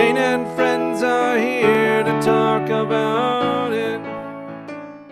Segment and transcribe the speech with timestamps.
[0.00, 4.00] Dana and friends are here to talk about it.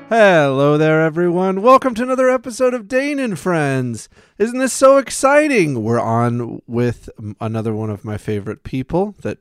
[0.09, 1.61] Hello there, everyone.
[1.61, 4.09] Welcome to another episode of Dane and Friends.
[4.39, 5.83] Isn't this so exciting?
[5.85, 9.37] We're on with another one of my favorite people that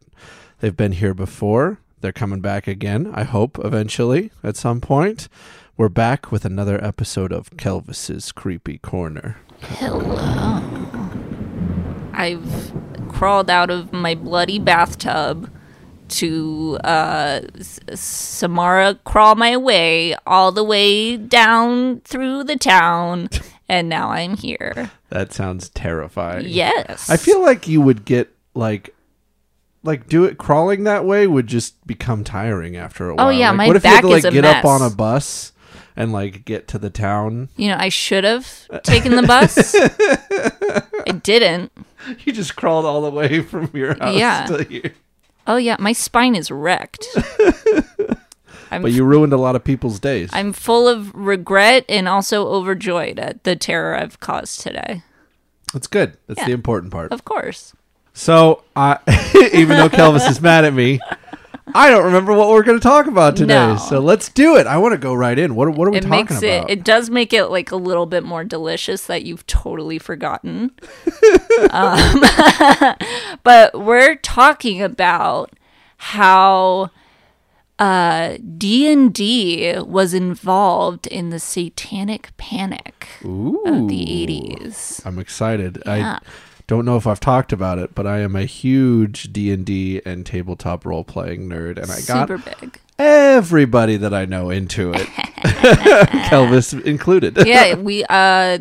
[0.59, 1.79] they've been here before.
[2.01, 5.29] They're coming back again, I hope, eventually, at some point.
[5.77, 9.37] We're back with another episode of Kelvis's Creepy Corner.
[9.61, 10.17] Hello.
[12.11, 12.73] I've
[13.17, 15.51] crawled out of my bloody bathtub
[16.07, 17.41] to uh,
[17.95, 23.29] Samara crawl my way all the way down through the town,
[23.67, 24.91] and now I'm here.
[25.09, 26.45] That sounds terrifying.
[26.47, 27.09] Yes.
[27.09, 28.93] I feel like you would get like
[29.83, 33.27] like do it crawling that way would just become tiring after a while.
[33.27, 34.81] Oh, yeah, Like, my what if you had to like is a get up on
[34.81, 35.53] a bus
[35.95, 37.49] and like get to the town?
[37.57, 38.47] You know, I should have
[38.83, 39.75] taken the bus.
[41.07, 41.71] I didn't.
[42.25, 44.45] You just crawled all the way from your house Yeah.
[44.45, 44.93] to here.
[45.47, 47.05] Oh yeah, my spine is wrecked.
[48.71, 50.29] I'm But you ruined a lot of people's days.
[50.33, 55.03] I'm full of regret and also overjoyed at the terror I've caused today.
[55.73, 56.17] That's good.
[56.27, 56.47] That's Yeah.
[56.47, 57.11] the important part.
[57.13, 57.73] Of course.
[58.13, 60.99] So, I uh, even though Kelvis is mad at me,
[61.73, 63.53] I don't remember what we're going to talk about today.
[63.53, 63.77] No.
[63.77, 64.67] So let's do it.
[64.67, 65.55] I want to go right in.
[65.55, 66.69] What, what are we it talking makes about?
[66.69, 70.71] it it does make it like a little bit more delicious that you've totally forgotten
[71.71, 72.23] um,
[73.43, 75.51] but we're talking about
[75.97, 76.89] how
[77.79, 83.61] uh, d&d was involved in the satanic panic Ooh.
[83.65, 85.81] of the 80s I'm excited.
[85.85, 86.19] Yeah.
[86.23, 86.27] I
[86.67, 90.01] don't know if I've talked about it, but I am a huge D and D
[90.05, 94.91] and tabletop role playing nerd, and I got super big everybody that I know into
[94.91, 95.07] it,
[96.27, 97.37] Kelvis included.
[97.45, 98.59] yeah we uh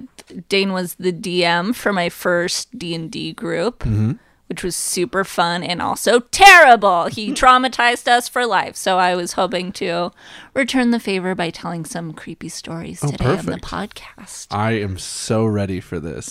[0.49, 4.13] dane was the dm for my first d&d group Mm-hmm.
[4.49, 9.33] Which was super fun and also terrible he traumatized us for life so i was
[9.33, 10.11] hoping to
[10.55, 14.99] return the favor by telling some creepy stories today on the Oh, podcast I am
[14.99, 16.27] so ready for this.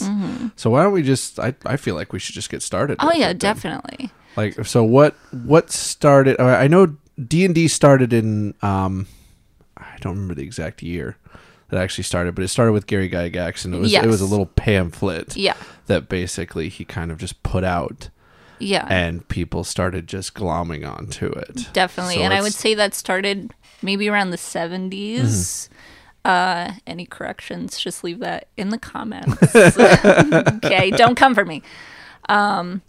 [0.55, 1.39] So why don't we just?
[1.39, 2.97] I, I feel like we should just get started.
[3.01, 6.39] oh yeah definitely Like so, what what started?
[6.39, 9.07] I know D and D started in um,
[9.77, 11.17] I don't remember the exact year
[11.69, 14.25] that actually started, but it started with Gary Gygax, and it was it was a
[14.25, 15.35] little pamphlet.
[15.35, 15.55] yeah.
[15.87, 18.09] that basically he kind of just put out.
[18.57, 18.87] Yeah.
[18.89, 21.69] And people started just glomming onto it.
[21.73, 22.15] definitely.
[22.15, 24.89] So and i would say that started maybe around the 70s
[25.19, 25.73] Mm-hmm.
[26.23, 29.37] uh any corrections just leave that in the comments.
[30.65, 31.61] Okay don't come for me.
[32.29, 32.81] Um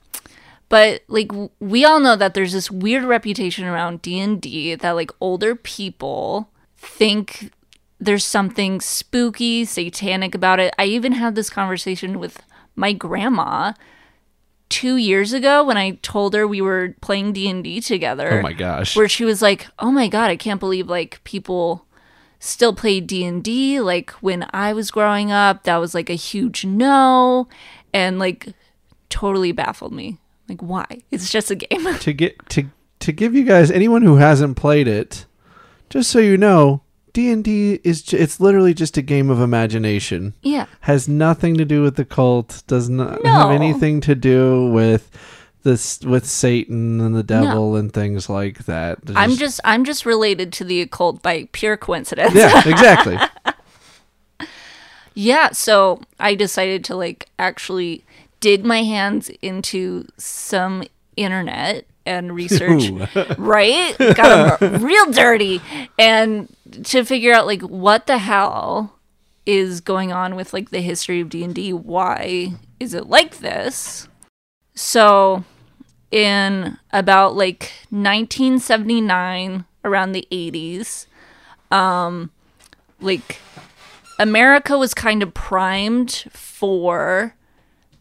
[0.69, 5.11] but like w- we all know that there's this weird reputation around d&d that like
[5.21, 7.51] older people think
[7.99, 12.43] there's something spooky satanic about it i even had this conversation with
[12.75, 13.73] my grandma
[14.69, 18.97] two years ago when i told her we were playing d&d together Oh my gosh.
[18.97, 21.87] where she was like, "Oh my god, I can't believe like people
[22.39, 27.49] still play D&D like when I was growing up, that was like a huge no."
[27.95, 28.49] And like
[29.09, 30.19] totally baffled me.
[30.49, 30.85] Like why?
[31.11, 31.95] It's just a game.
[32.01, 32.69] to get to
[33.01, 35.25] to give you guys anyone who hasn't played it,
[35.89, 36.83] just so you know,
[37.17, 40.35] D&D is ju- it's literally just a game of imagination.
[40.43, 40.67] yeah.
[40.83, 43.31] Has nothing to do with the cult, does not No.
[43.33, 45.11] have anything to do with
[45.63, 48.99] this with Satan and the devil and things like that.
[49.05, 52.35] There's I'm just I'm just related to the occult by pure coincidence.
[52.35, 53.17] Yeah, exactly.
[55.15, 58.05] Yeah, so I decided to like actually
[58.41, 60.85] dig my hands into some
[61.17, 62.91] internet and research,
[63.39, 63.97] right?
[63.99, 65.63] Got real dirty
[65.99, 66.55] and
[66.85, 68.99] to figure out like what the hell
[69.45, 71.73] is going on with like the history of D&D.
[71.73, 74.09] Why is it like this?
[74.75, 75.45] So
[76.11, 81.07] in about like 1979 around the 80s
[81.73, 82.31] um
[83.01, 83.41] like
[84.19, 87.35] America was kind of primed for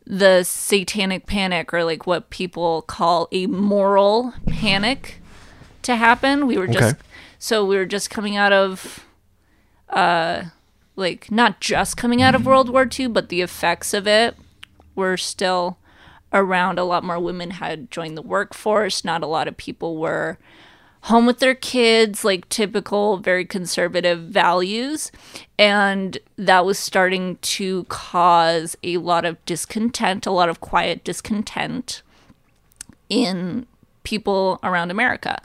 [0.05, 5.19] the satanic panic or like what people call a moral panic
[5.81, 6.47] to happen.
[6.47, 7.03] We were just Okay.
[7.39, 9.05] So we were just coming out of
[9.89, 10.43] uh
[10.95, 14.35] like not just coming out of World War II, but the effects of it
[14.95, 15.77] were still
[16.31, 16.79] around.
[16.79, 19.03] A lot more women had joined the workforce.
[19.03, 20.37] Not a lot of people were
[21.01, 25.11] home with their kids, like typical, very conservative values.
[25.59, 32.01] And that was starting to cause a lot of discontent, a lot of quiet discontent
[33.07, 33.67] in
[34.03, 35.41] people around America.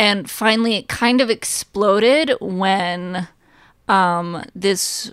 [0.00, 3.28] And finally, it kind of exploded when
[3.86, 5.12] um, this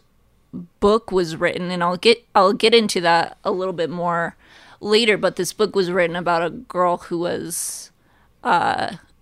[0.79, 4.37] book was written, and I'll get I'll get into that a little bit more
[4.79, 5.17] later.
[5.17, 7.91] But this book was written about a girl who was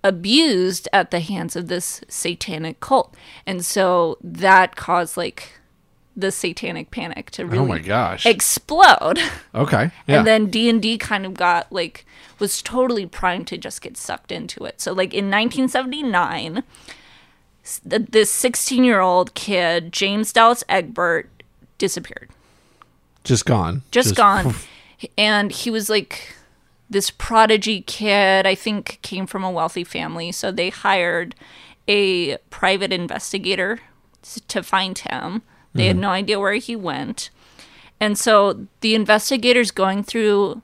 [0.04, 3.16] abused at the hands of this satanic cult.
[3.48, 5.54] And so that caused like
[6.16, 8.26] the satanic panic to oh really Oh my gosh.
[8.26, 9.20] explode.
[9.56, 9.92] okay.
[10.08, 10.20] Yeah.
[10.20, 12.06] And then D&D kind of got like
[12.40, 14.82] was totally primed to just get sucked into it.
[14.82, 16.64] So like in 1979
[17.84, 21.30] this 16-year-old kid, James Dallas Egbert
[21.80, 22.30] disappeared
[23.26, 23.82] just gone.
[23.92, 24.54] just, gone.
[25.18, 26.36] and he was like
[26.90, 30.32] this prodigy kid, I think came from a wealthy family.
[30.32, 31.36] So they hired
[31.88, 33.80] a private investigator
[34.48, 35.42] to find him.
[35.76, 36.02] They had mm-hmm.
[36.02, 37.30] no idea where he went.
[38.00, 40.62] And so the investigator's going through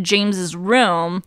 [0.00, 1.22] James's room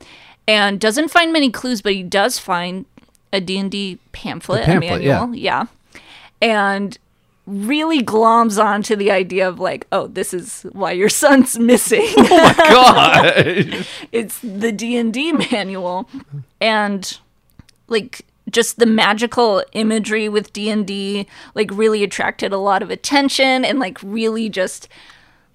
[0.48, 2.86] and doesn't find many clues, but he does find
[3.32, 5.36] a D&D pamphlet, A pamphlet, a manual.
[5.36, 5.66] Yeah.
[6.42, 6.98] And
[7.46, 12.08] really gloms onto the idea of like, oh, this is why your son's missing.
[12.18, 13.86] oh my God.
[14.12, 16.10] it's the D&D manual
[16.62, 17.18] and
[17.88, 23.80] like just the magical imagery with D&D like really attracted a lot of attention and
[23.80, 24.88] like really just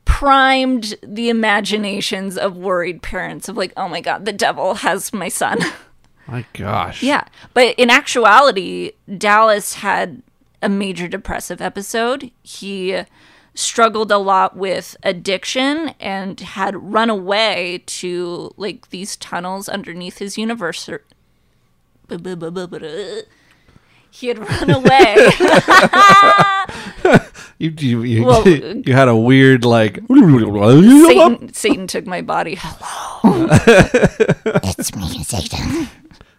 [0.04, 5.28] primed the imaginations of worried parents of like oh my god the devil has my
[5.28, 5.58] son.
[6.30, 7.02] My gosh.
[7.02, 7.24] yeah.
[7.54, 10.22] But in actuality Dallas had
[10.60, 12.30] a major depressive episode.
[12.42, 13.02] He
[13.54, 20.38] struggled a lot with addiction and had run away to like these tunnels underneath his
[20.38, 21.02] university
[24.10, 25.14] he had run away
[27.58, 29.98] You you you, Well, you uh, had a weird like.
[30.08, 32.54] Satan, Satan took my body.
[32.56, 33.48] Hello.
[34.78, 35.88] It's me, Satan.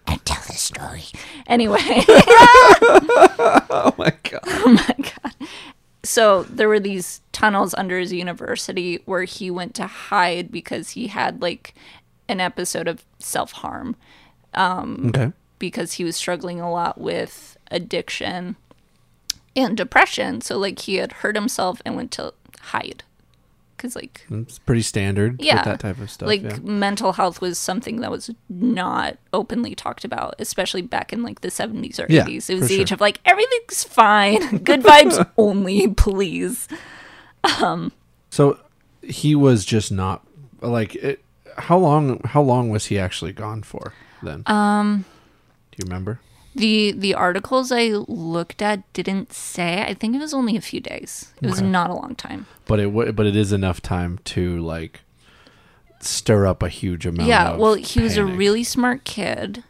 [0.07, 1.03] I tell this story.
[1.47, 4.39] Anyway, Oh my god.
[4.45, 5.33] Oh my god!
[6.03, 11.07] So there were these tunnels under his university where he went to hide because he
[11.07, 11.75] had like
[12.29, 13.97] an episode of self harm
[14.53, 15.33] um, Okay.
[15.59, 18.55] Because he was struggling a lot with addiction
[19.55, 20.41] and depression.
[20.41, 23.03] So like he had hurt himself and went to hide
[23.77, 26.27] because like It's pretty standard yeah with that type of stuff.
[26.27, 26.57] like yeah.
[26.61, 31.47] mental health was something that was not openly talked about especially back in like the
[31.47, 35.87] 70s or Yeah, 80s it was the age of like everything's fine good vibes only
[35.87, 36.67] please
[37.61, 37.93] Um,
[38.29, 38.59] So
[39.01, 40.27] he was just not
[40.59, 41.23] like it,
[41.57, 44.43] how long how long was he actually gone for then?
[44.45, 45.05] Um
[45.79, 46.19] you remember?
[46.55, 50.79] the the articles i looked at didn't say i think it was only a few
[50.79, 51.69] days it was Okay.
[51.69, 55.01] not a long time But it but it is enough time to like
[56.01, 59.63] stir up a huge amount yeah well he was a really smart kid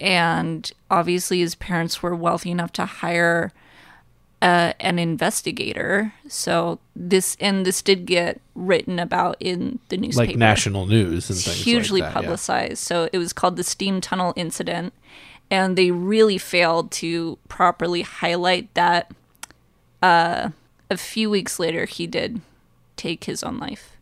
[0.00, 3.52] and obviously his parents were wealthy enough to hire
[4.42, 10.36] uh, an investigator so this and this did get written about in the newspaper like
[10.36, 12.26] national news and things hugely like that, yeah.
[12.26, 14.92] publicized so it was called the steam tunnel incident
[15.50, 19.10] and they really failed to properly highlight that
[20.02, 20.50] uh,
[20.88, 22.40] a few weeks later he did
[22.96, 23.96] take his own life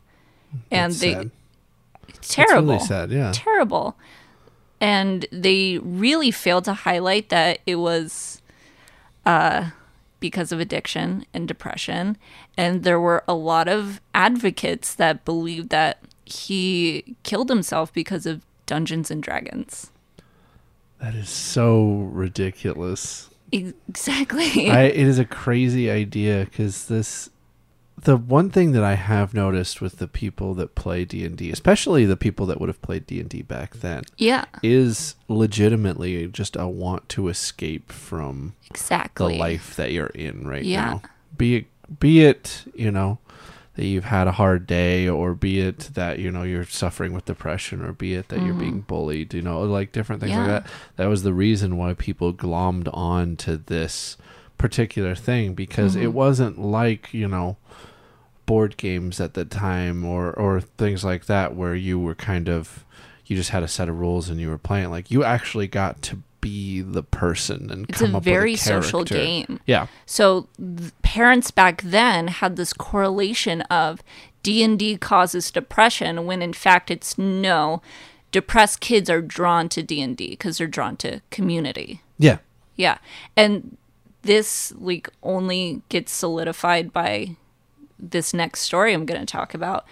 [0.70, 1.30] and That's they sad.
[2.08, 3.32] it's terrible really sad, yeah.
[3.34, 3.96] terrible.
[4.80, 8.40] And they really failed to highlight that it was
[9.26, 9.70] uh,
[10.20, 12.16] because of addiction and depression.
[12.56, 18.44] And there were a lot of advocates that believed that he killed himself because of
[18.66, 19.90] Dungeons and Dragons.
[21.00, 23.30] That is so ridiculous.
[23.52, 24.70] Exactly.
[24.70, 27.30] I, it is a crazy idea because this
[28.00, 31.50] the one thing that I have noticed with the people that play D and D,
[31.50, 36.28] especially the people that would have played D and D back then, yeah, is legitimately
[36.28, 40.84] just a want to escape from exactly the life that you're in right Yeah.
[40.90, 41.02] now.
[41.36, 41.66] Be it
[41.98, 43.18] be it you know
[43.78, 47.24] that you've had a hard day, or be it that you know you're suffering with
[47.24, 49.32] depression, or be it that you're being bullied.
[49.32, 50.48] You know, like different things like Mm-hmm.
[50.50, 50.66] That.
[50.96, 54.16] That was the reason why people glommed on to this
[54.58, 56.04] particular thing because Mm-hmm.
[56.04, 57.56] it wasn't like you know
[58.46, 62.84] board games at the time or or things like that where you were kind of
[63.26, 66.00] you just had a set of rules and you were playing like you actually got
[66.02, 66.18] to
[66.48, 69.60] be the person and It's come a up very with a social game.
[69.66, 69.86] Yeah.
[70.06, 74.02] So th- parents back then had this correlation of
[74.42, 77.82] D&D causes depression when in fact it's no
[78.30, 82.02] depressed kids are drawn to D&D because they're drawn to community.
[82.18, 82.38] Yeah.
[82.76, 82.98] Yeah.
[83.36, 83.76] And
[84.22, 87.36] this like only gets solidified by
[87.98, 89.86] this next story I'm going to talk about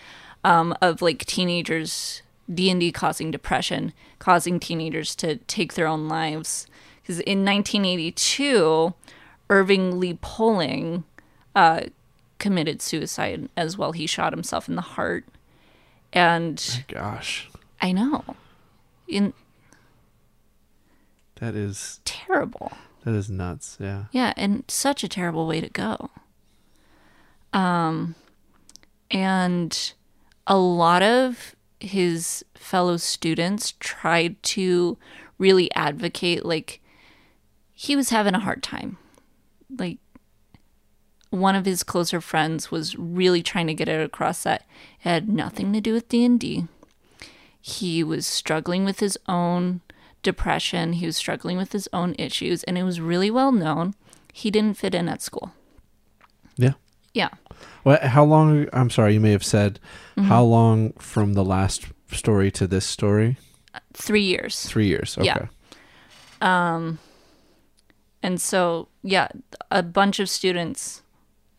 [0.45, 2.23] um, of like teenagers
[2.53, 6.67] D&D causing depression, causing teenagers to take their own lives.
[7.03, 8.95] Because in 1982,
[9.51, 11.05] Irving Lee Pulling
[11.55, 11.83] uh,
[12.39, 13.93] committed suicide as well.
[13.93, 15.25] He shot himself in the heart.
[16.13, 17.49] And Gosh.
[17.81, 18.25] I know.
[19.09, 19.33] In
[21.41, 22.73] That is Terrible.
[23.05, 23.77] that is nuts.
[23.81, 24.05] Yeah.
[24.11, 26.11] Yeah, and such a terrible way to go.
[27.53, 28.15] Um,
[29.11, 29.93] and
[30.47, 31.55] a lot of
[31.87, 34.99] his fellow students tried to
[35.39, 36.81] really advocate, like,
[37.73, 38.99] he was having a hard time.
[39.77, 39.99] Like,
[41.31, 45.29] one of his closer friends was really trying to get it across that it had
[45.29, 46.67] nothing to do with D&D.
[47.61, 49.81] He was struggling with his own
[50.23, 53.95] depression, he was struggling with his own issues, and it was really well known
[54.33, 55.53] he didn't fit in at school.
[56.57, 56.75] Yeah.
[57.17, 57.31] Yeah.
[57.85, 58.69] Well, how long?
[58.73, 59.81] I'm sorry, you may have said
[60.17, 60.29] Mm-hmm.
[60.29, 63.37] how long from the last story to this story?
[63.93, 64.65] 3 years.
[64.67, 65.17] Three years.
[65.19, 65.27] Okay.
[65.27, 65.47] Yeah.
[66.41, 66.99] Um,
[68.23, 69.29] And so, yeah,
[69.71, 71.03] a bunch of students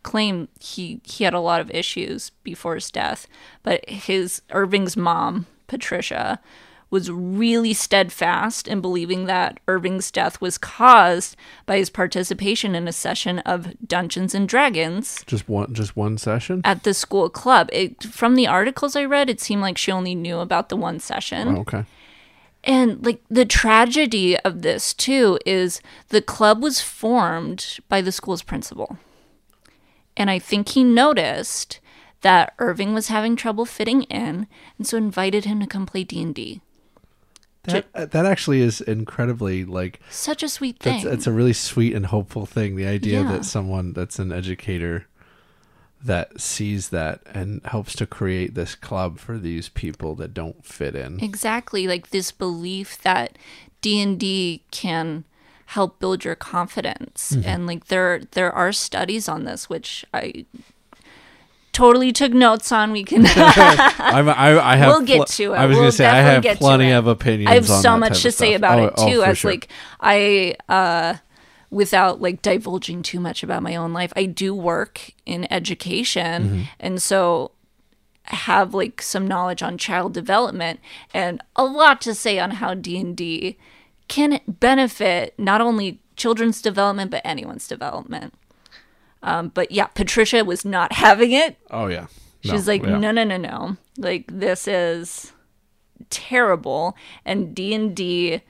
[0.03, 3.27] claim he he had a lot of issues before his death,
[3.63, 6.39] but his Irving's mom, Patricia,
[6.89, 12.93] was really steadfast in believing that Irving's death was caused by his participation in a
[12.93, 15.73] session of Dungeons and Dragons Just one.
[15.73, 16.61] Just one session.
[16.63, 17.69] at the school club.
[17.73, 20.99] It, from the articles I read, it seemed like she only knew about the one
[20.99, 21.49] session.
[21.49, 21.85] Oh, okay.
[22.63, 28.43] And like the tragedy of this too is the club was formed by the school's
[28.43, 28.97] principal.
[30.15, 31.79] And I think he noticed
[32.21, 36.61] that Irving was having trouble fitting in and so invited him to come play D&D.
[37.67, 41.03] That uh, that actually is incredibly like Such a sweet thing.
[41.03, 42.75] that's it's a really sweet and hopeful thing.
[42.75, 43.31] The idea Yeah.
[43.33, 45.07] that someone that's an educator
[46.03, 50.95] that sees that and helps to create this club for these people that don't fit
[50.95, 51.19] in.
[51.23, 53.37] exactly like this belief that
[53.81, 55.23] D&D can
[55.67, 57.49] help build your confidence Mm-hmm.
[57.49, 60.45] and like there there are studies on this which I
[61.77, 65.57] totally took notes on we can I'm, I, I have We'll get to it.
[65.57, 67.51] I was We'll going to say I have plenty of opinions.
[67.51, 69.51] I have so much to say about Oh, it oh, too for as sure.
[69.51, 69.67] like
[70.01, 71.15] I uh
[71.69, 76.61] without like divulging too much about my own life, I do work in education Mm-hmm.
[76.79, 77.51] and so
[78.23, 80.79] have like some knowledge on child development
[81.13, 83.57] and a lot to say on how D&D
[84.07, 88.33] can benefit not only children's development but anyone's development.
[89.23, 91.57] Um, but yeah, Patricia was not having it.
[91.71, 92.07] Oh yeah.
[92.41, 92.97] She's like, yeah.
[92.97, 93.77] no, no, no, no.
[93.97, 95.33] Like this is
[96.09, 96.95] terrible.
[97.25, 98.41] And D and D.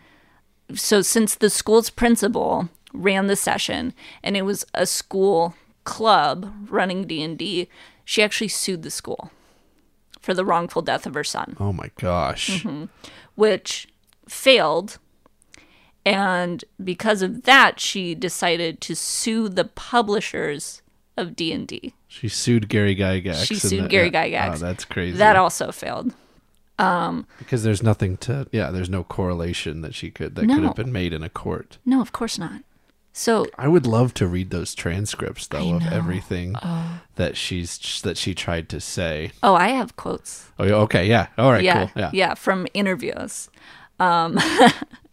[0.75, 3.93] So since the school's principal ran the session,
[4.24, 7.69] and it was a school club running D and D,
[8.05, 9.31] she actually sued the school
[10.19, 12.63] for the wrongful death of her son, Oh my gosh.
[12.63, 12.86] Mm-hmm.
[13.36, 13.88] which
[14.27, 15.00] failed.
[16.16, 20.82] And because of that, she decided to sue the publishers
[21.18, 21.94] of D and D.
[22.08, 23.46] She sued Gary Gygax.
[23.46, 24.50] She sued that- Gary yeah.
[24.50, 24.56] Gygax.
[24.56, 25.18] Oh, that's crazy.
[25.18, 26.14] That also failed.
[26.78, 30.92] because there's nothing to yeah, there's no correlation that she could that could have been
[30.92, 31.78] made in a court.
[31.86, 32.62] No, of course not.
[33.12, 36.56] So I would love to read those transcripts though of everything
[37.16, 39.32] that she's that she tried to say.
[39.42, 40.52] Oh, I have quotes.
[40.60, 43.50] Oh, okay, yeah, all right, yeah, cool, yeah, from interviews.
[44.00, 44.38] Um,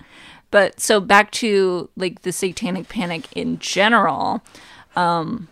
[0.54, 4.40] but so back to like the Satanic Panic in general.
[4.94, 5.48] Um,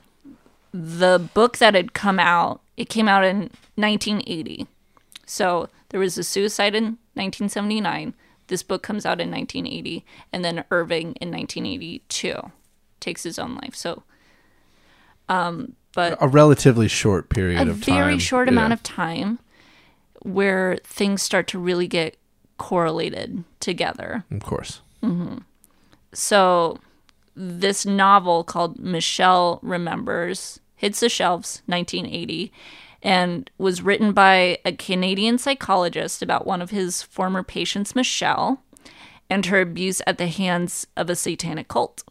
[0.72, 4.68] the book that had come out, it came out in 1980.
[5.26, 8.14] So there was a suicide in 1979.
[8.46, 12.52] This book comes out in 1980, and then Irving in 1982
[13.00, 13.74] takes his own life.
[13.74, 14.04] So,
[15.28, 17.96] um, but A relatively short period of time.
[17.96, 19.40] A very short amount of time
[20.20, 22.16] where things start to really get
[22.56, 24.22] correlated together.
[24.30, 24.80] Of course.
[25.02, 25.38] Mm-hmm.
[26.12, 26.78] So,
[27.34, 32.52] this novel called Michelle Remembers hits the shelves 1980
[33.02, 38.62] and was written by a Canadian psychologist about one of his former patients, Michelle,
[39.28, 42.04] and her abuse at the hands of a satanic cult.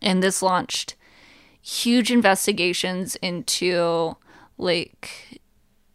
[0.00, 0.96] And this launched
[1.60, 4.16] huge investigations into
[4.56, 5.40] like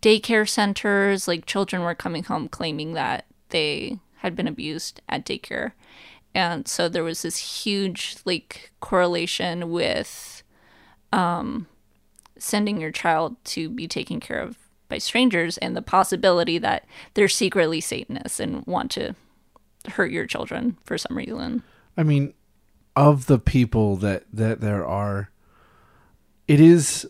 [0.02, 5.74] daycare centers, like children were coming home claiming that they had been abused at daycare.
[6.34, 10.42] And so there was this huge like correlation with
[11.12, 11.68] um
[12.40, 14.58] sending your child to be taken care of
[14.90, 19.16] by strangers and the possibility that they're secretly Satanists and want to
[19.90, 21.64] hurt your children for some reason.
[21.98, 22.34] I mean,
[22.96, 25.30] of the people that that there are,
[26.48, 27.10] it is,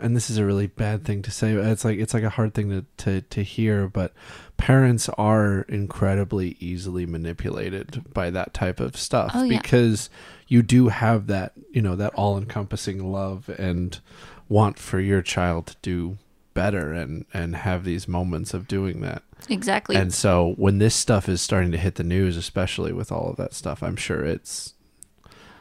[0.00, 1.52] and this is a really bad thing to say.
[1.52, 4.12] It's like it's like a hard thing to to to hear, but
[4.56, 9.58] parents are incredibly easily manipulated by that type of stuff Oh, yeah.
[9.58, 10.10] because
[10.48, 14.00] you do have that you know that all encompassing love and
[14.48, 16.18] want for your child to do
[16.52, 19.22] better and and have these moments of doing that.
[19.48, 19.96] Exactly.
[19.96, 23.36] And so when this stuff is starting to hit the news, especially with all of
[23.36, 24.74] that stuff, I'm sure it's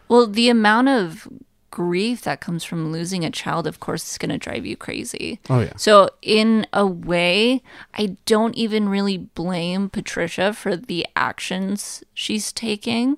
[0.09, 1.27] Well, the amount of
[1.83, 5.39] grief that comes from losing a child, of course, is going to drive you crazy.
[5.49, 5.73] oh yeah.
[5.77, 7.61] So, in a way,
[7.93, 13.17] I don't even really blame Patricia for the actions she's taking,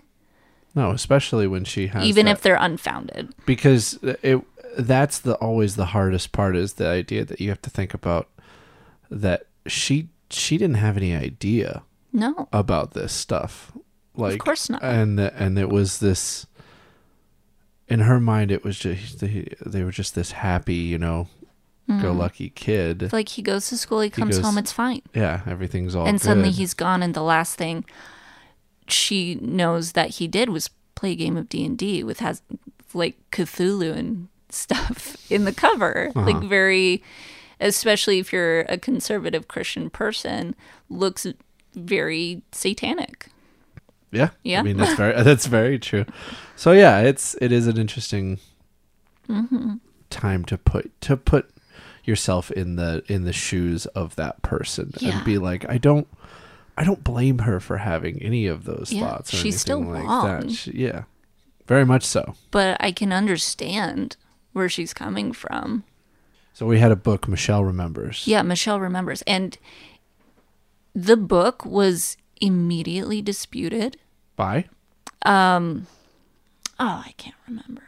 [0.76, 3.34] No, especially when she has even that- if they're unfounded.
[3.48, 4.40] because it
[4.78, 8.30] that's the always the hardest part is the idea that you have to think about
[9.10, 11.82] that she she didn't have any idea
[12.14, 12.48] No.
[12.54, 13.72] about this stuff
[14.16, 14.82] like of course not.
[14.84, 16.46] and and it was this
[17.92, 21.28] in her mind it was just they, they were just this happy you know
[21.90, 22.04] Mm-hmm.
[22.04, 25.02] go lucky kid Like he goes to school, he comes goes- home, it's fine.
[25.16, 27.84] yeah everything's all and suddenly he's gone and the last thing
[28.88, 32.42] she knows that he did was play a game of D&D with has
[32.94, 36.26] like Cthulhu and stuff in the cover Uh-huh.
[36.32, 37.04] like very
[37.60, 40.56] especially if you're a conservative Christian person
[40.90, 41.26] looks
[41.74, 43.28] very satanic
[44.12, 44.30] Yeah.
[44.44, 44.60] Yeah.
[44.60, 46.06] I mean that's very that's very true.
[46.56, 48.40] So yeah, it's it is an interesting
[49.30, 49.76] Mm-hmm.
[50.10, 51.50] time to put to put
[52.04, 55.16] yourself in the in the shoes of that person Yeah.
[55.18, 56.08] and be like, I don't
[56.78, 60.04] I don't blame her for having any of those Yeah, thoughts or she's still like
[60.04, 60.26] wrong.
[60.48, 60.52] that.
[60.52, 61.04] She- yeah.
[61.68, 62.36] Very much so.
[62.50, 64.18] but I can understand
[64.52, 65.86] where she's coming from
[66.54, 68.28] So we had a book Michelle remembers.
[68.28, 69.58] yeah Michelle remembers and
[70.94, 73.98] the book was immediately disputed.
[74.36, 74.66] By?
[75.24, 75.88] Um
[76.80, 77.84] oh i can't remember.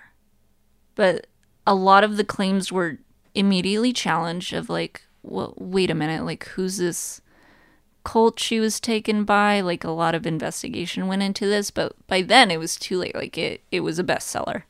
[0.96, 1.28] But
[1.66, 3.00] a lot of the claims were
[3.34, 7.22] immediately challenged of like well, wait a minute like who's this
[8.04, 9.62] cult she was taken by?
[9.62, 13.16] Like a lot of investigation went into this but by then it was too late.
[13.16, 14.64] Like it it was a bestseller.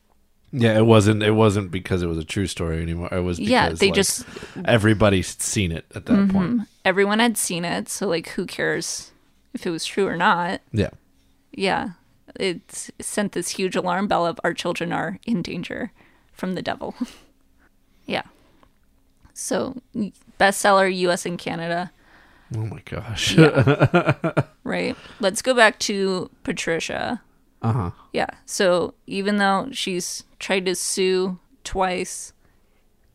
[0.55, 3.09] Yeah, it wasn't it wasn't because it was a true story anymore.
[3.11, 4.25] It was because yeah they like, just
[4.63, 6.61] everybody's seen it at that point.
[6.85, 9.12] everyone had seen it so like who cares
[9.53, 10.61] if it was true or not.
[10.71, 10.89] Yeah.
[11.51, 11.91] yeah.
[12.39, 15.91] It sent this huge alarm bell of our children are in danger
[16.33, 16.95] from the devil.
[18.05, 18.23] Yeah.
[19.33, 19.81] So
[20.37, 21.89] bestseller us and canada.
[22.53, 23.37] Oh my gosh.
[24.65, 24.95] right?
[25.21, 27.21] Let's go back to patricia.
[27.61, 27.91] Uh-huh.
[28.11, 28.27] yeah.
[28.45, 32.33] So even though she's tried to sue twice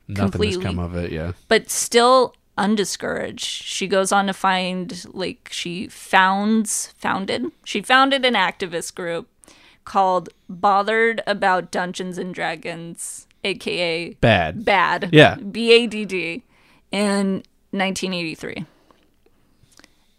[0.09, 1.33] Nothing has come of it, yeah.
[1.49, 3.45] but still undiscouraged.
[3.45, 7.47] She goes on to find like she founds founded.
[7.65, 9.29] She founded an activist group
[9.85, 14.65] called Bothered About Dungeons and Dragons, aka Bad.
[14.65, 15.11] Bad.
[15.13, 15.37] Yeah.
[15.37, 16.43] B A D D
[16.91, 18.67] in 1983.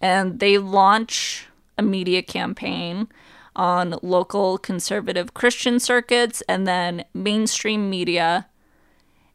[0.02, 1.48] And they launch
[1.78, 3.08] a media campaign
[3.56, 8.48] on local conservative Christian circuits and then mainstream media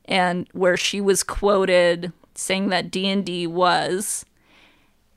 [0.06, 4.24] and where she was quoted saying that D&D was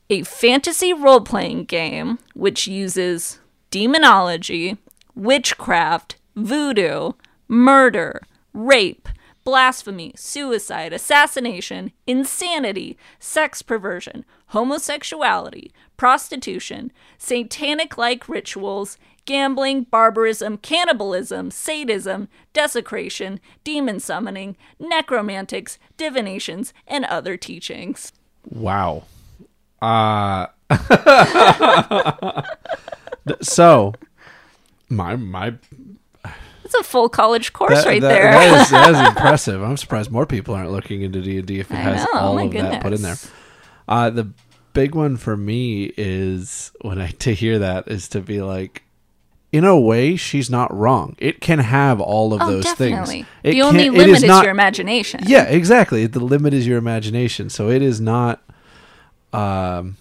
[0.10, 3.40] a fantasy role-playing game which uses
[3.72, 4.78] demonology,
[5.16, 7.12] witchcraft, voodoo,
[7.48, 8.22] murder,
[8.54, 9.10] rape,
[9.44, 22.28] blasphemy, suicide, assassination, insanity, sex perversion, homosexuality, prostitution, satanic like rituals, gambling, barbarism, cannibalism, sadism,
[22.54, 28.12] desecration, demon summoning, necromantics, divinations, and other teachings.
[28.50, 29.04] Wow.
[29.80, 30.48] Uh
[33.42, 33.94] so
[34.90, 35.54] my my
[36.64, 38.32] It's a full college course that, right that- there.
[38.32, 39.62] that is, that is impressive.
[39.62, 42.20] I'm surprised more people aren't looking into D and D if it I has know,
[42.20, 43.18] all my of that put in there.
[43.88, 44.32] Uh the
[44.74, 48.84] big one for me is when I to hear that is to be like
[49.52, 51.16] in a way, she's not wrong.
[51.18, 52.64] It can have all of oh, things.
[52.66, 53.26] definitely.
[53.44, 55.22] It the only limit is is, not- your imagination.
[55.26, 56.06] Yeah, exactly.
[56.06, 57.50] The limit is your imagination.
[57.50, 58.42] So it is not
[59.34, 59.98] um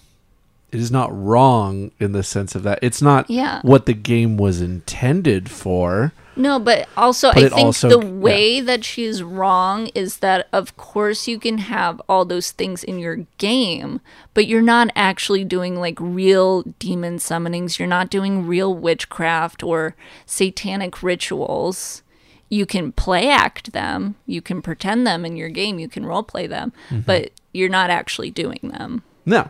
[0.71, 2.79] it is not wrong in the sense of that.
[2.81, 3.61] It's not Yeah.
[3.61, 6.11] what the game was intended for.
[6.37, 10.77] No, but also But I think also- the way that she's wrong is that of
[10.77, 13.99] course you can have all those things in your game,
[14.33, 17.79] but you're not actually doing like real demon summonings.
[17.79, 19.95] You're not doing real witchcraft or
[20.25, 22.03] satanic rituals.
[22.49, 26.23] You can play act them, you can pretend them in your game, you can role
[26.23, 27.01] play them, Mm-hmm.
[27.01, 29.01] but you're not actually doing them.
[29.25, 29.49] No.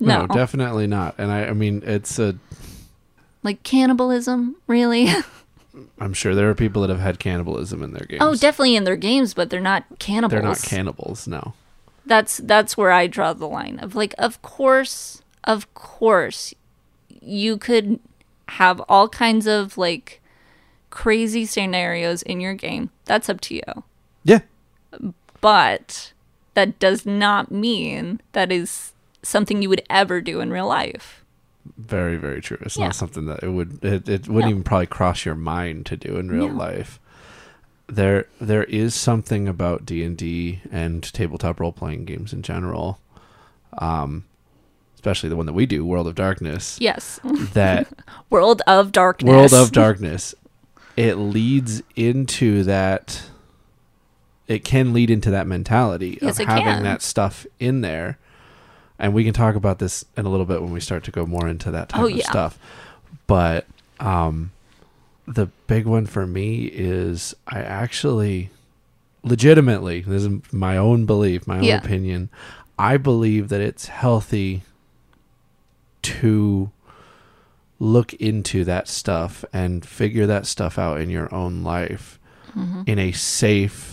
[0.00, 0.26] No.
[0.26, 1.14] definitely not.
[1.18, 2.34] And I I mean it's a
[3.44, 5.08] Like cannibalism, really?
[5.98, 8.20] I'm sure there are people that have had cannibalism in their games.
[8.22, 10.32] oh, definitely in their games, but they're not cannibals.
[10.32, 11.54] They're not cannibals, no.
[12.04, 16.52] that's that's where I draw the line of like of course of course
[17.20, 18.00] you could
[18.48, 20.20] have all kinds of like
[20.90, 23.84] crazy scenarios in your game that's up to you
[24.24, 24.40] Yeah.
[25.40, 26.12] but
[26.54, 31.21] that does not mean that is something you would ever do in real life.
[31.78, 32.58] Very, very true.
[32.62, 32.86] It's Yeah.
[32.86, 34.50] not something that it would it, it wouldn't No.
[34.50, 36.54] even probably cross your mind to do in real No.
[36.54, 36.98] life.
[37.86, 42.98] There there is something about D and D and tabletop role playing games in general,
[43.78, 44.24] um,
[44.94, 47.20] especially the one that we do, World of Darkness, Yes.
[47.52, 47.86] that
[48.30, 49.28] World of Darkness.
[49.28, 50.34] World of Darkness,
[50.96, 53.22] it leads into that.
[54.48, 56.82] It can lead into that mentality Yes, of having can.
[56.82, 58.18] that stuff in there,
[58.98, 61.26] and we can talk about this in a little bit when we start to go
[61.26, 62.28] more into that type Oh, of yeah.
[62.28, 62.58] stuff.
[63.26, 63.66] But
[64.00, 64.52] um,
[65.26, 68.50] the big one for me is I actually,
[69.22, 71.78] legitimately, this is my own belief, my own Yeah.
[71.78, 72.28] opinion.
[72.78, 74.62] I believe that it's healthy
[76.02, 76.70] to
[77.78, 82.18] look into that stuff and figure that stuff out in your own life
[82.56, 82.82] Mm-hmm.
[82.86, 83.91] in a safe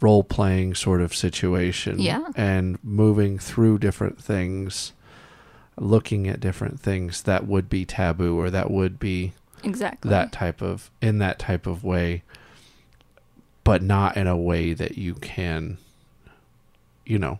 [0.00, 1.98] role playing sort of situation.
[1.98, 2.24] Yeah.
[2.36, 4.92] And moving through different things,
[5.76, 9.32] looking at different things that would be taboo or that would be
[9.64, 10.08] Exactly.
[10.10, 12.22] that type of in that type of way
[13.64, 15.78] but not in a way that you can
[17.04, 17.38] you know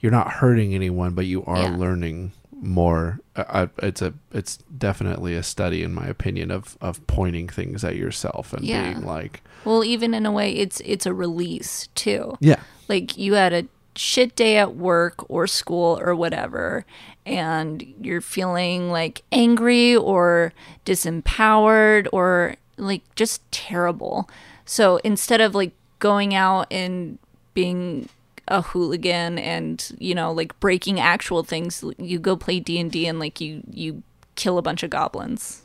[0.00, 1.76] you're not hurting anyone but you are Yeah.
[1.76, 2.32] learning
[2.64, 7.84] more uh, it's a it's definitely a study in my opinion of of pointing things
[7.84, 8.92] at yourself and Yeah.
[8.94, 12.36] being like Well, even in a way, it's it's a release too.
[12.40, 16.84] yeah Like you had a shit day at work or school or whatever,
[17.24, 20.52] and you're feeling like angry or
[20.84, 24.28] disempowered or like just terrible.
[24.64, 27.18] So instead of like going out and
[27.54, 28.08] being
[28.48, 33.40] a hooligan and you know like breaking actual things you go play D&D and like
[33.40, 34.02] you you
[34.34, 35.64] kill a bunch of goblins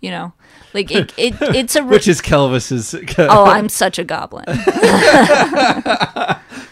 [0.00, 0.32] you know?
[0.72, 4.44] Like it, it it's a re- which is Kelvis's oh i'm such a goblin.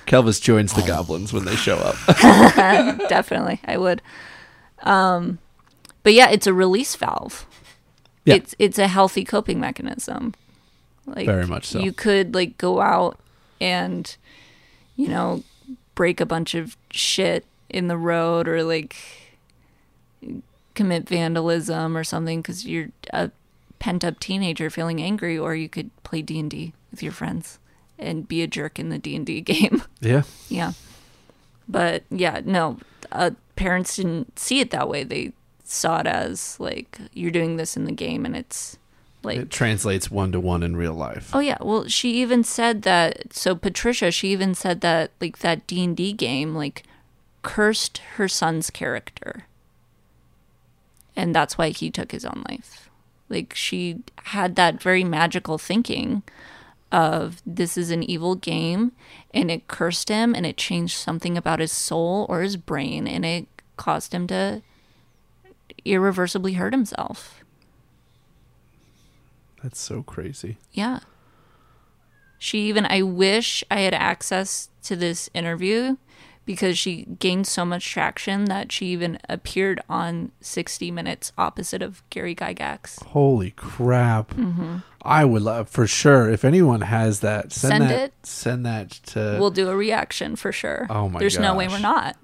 [0.07, 1.97] Kelvis joins the goblins when they show up.
[3.09, 4.01] Definitely i would.
[4.83, 5.39] Um
[6.03, 7.47] but yeah it's a release valve.
[8.25, 8.37] Yeah.
[8.37, 10.35] it's it's a healthy coping mechanism.
[11.07, 11.81] Like Very much so.
[11.81, 13.19] you could like go out
[13.61, 14.17] and
[14.99, 15.43] you know
[15.95, 18.95] break a bunch of shit in the road or like
[20.75, 23.31] commit vandalism or something because you're a
[23.79, 27.59] pent up teenager feeling angry or you could play d&d with your friends
[27.99, 30.73] and be a jerk in the d&d game yeah yeah.
[31.69, 32.79] But yeah, no,
[33.13, 35.05] uh, parents didn't see it that way.
[35.05, 35.33] They
[35.65, 38.79] saw it as like you're doing this in the game, and it's
[39.23, 41.59] like, it translates one to one in real life oh yeah.
[41.61, 43.33] Well, she even said that.
[43.33, 46.85] So Patricia, she even said that like that D and D game like
[47.43, 49.47] cursed her son's character,
[51.17, 52.89] and that's why he took his own life.
[53.29, 56.23] Like she had that very magical thinking
[56.91, 58.93] of this is an evil game
[59.35, 63.27] and it cursed him and it changed something about his soul or his brain and
[63.27, 64.63] it caused him to
[65.85, 67.45] irreversibly hurt himself.
[69.63, 71.01] That's so crazy Yeah.
[72.41, 75.97] She even, I wish I had access to this interview
[76.45, 82.03] because she gained so much traction that she even appeared on 60 Minutes opposite of
[82.11, 83.03] Gary Gygax.
[83.07, 84.33] Holy crap!
[85.03, 87.53] I would love for sure if anyone has that.
[87.53, 87.83] Send, Mm-hmm.
[87.83, 88.01] Send that.
[88.05, 88.15] it.
[88.23, 90.87] Send that to We'll do a reaction for sure.
[90.89, 92.17] Oh my There's no way we're not.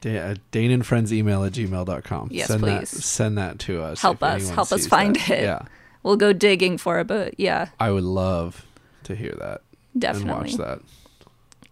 [0.00, 2.28] da- uh, Dane and Friends email at gmail.com.
[2.32, 3.04] Yes, send That, please.
[3.04, 4.02] send that to us.
[4.02, 4.48] Help us.
[4.50, 5.30] Help us find that.
[5.30, 5.42] it.
[5.44, 5.62] Yeah,
[6.02, 8.64] We'll go digging for it, but yeah, I would love
[9.04, 9.60] to hear that
[9.98, 10.30] definitely.
[10.32, 10.80] and watch that.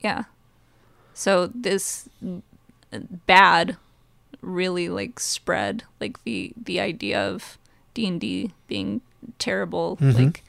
[0.01, 0.25] Yeah.
[1.14, 2.09] So this
[3.27, 3.77] bad
[4.41, 7.59] really like spread like the the idea of
[7.95, 9.01] D&D being
[9.38, 10.17] terrible Mm-hmm.
[10.25, 10.45] like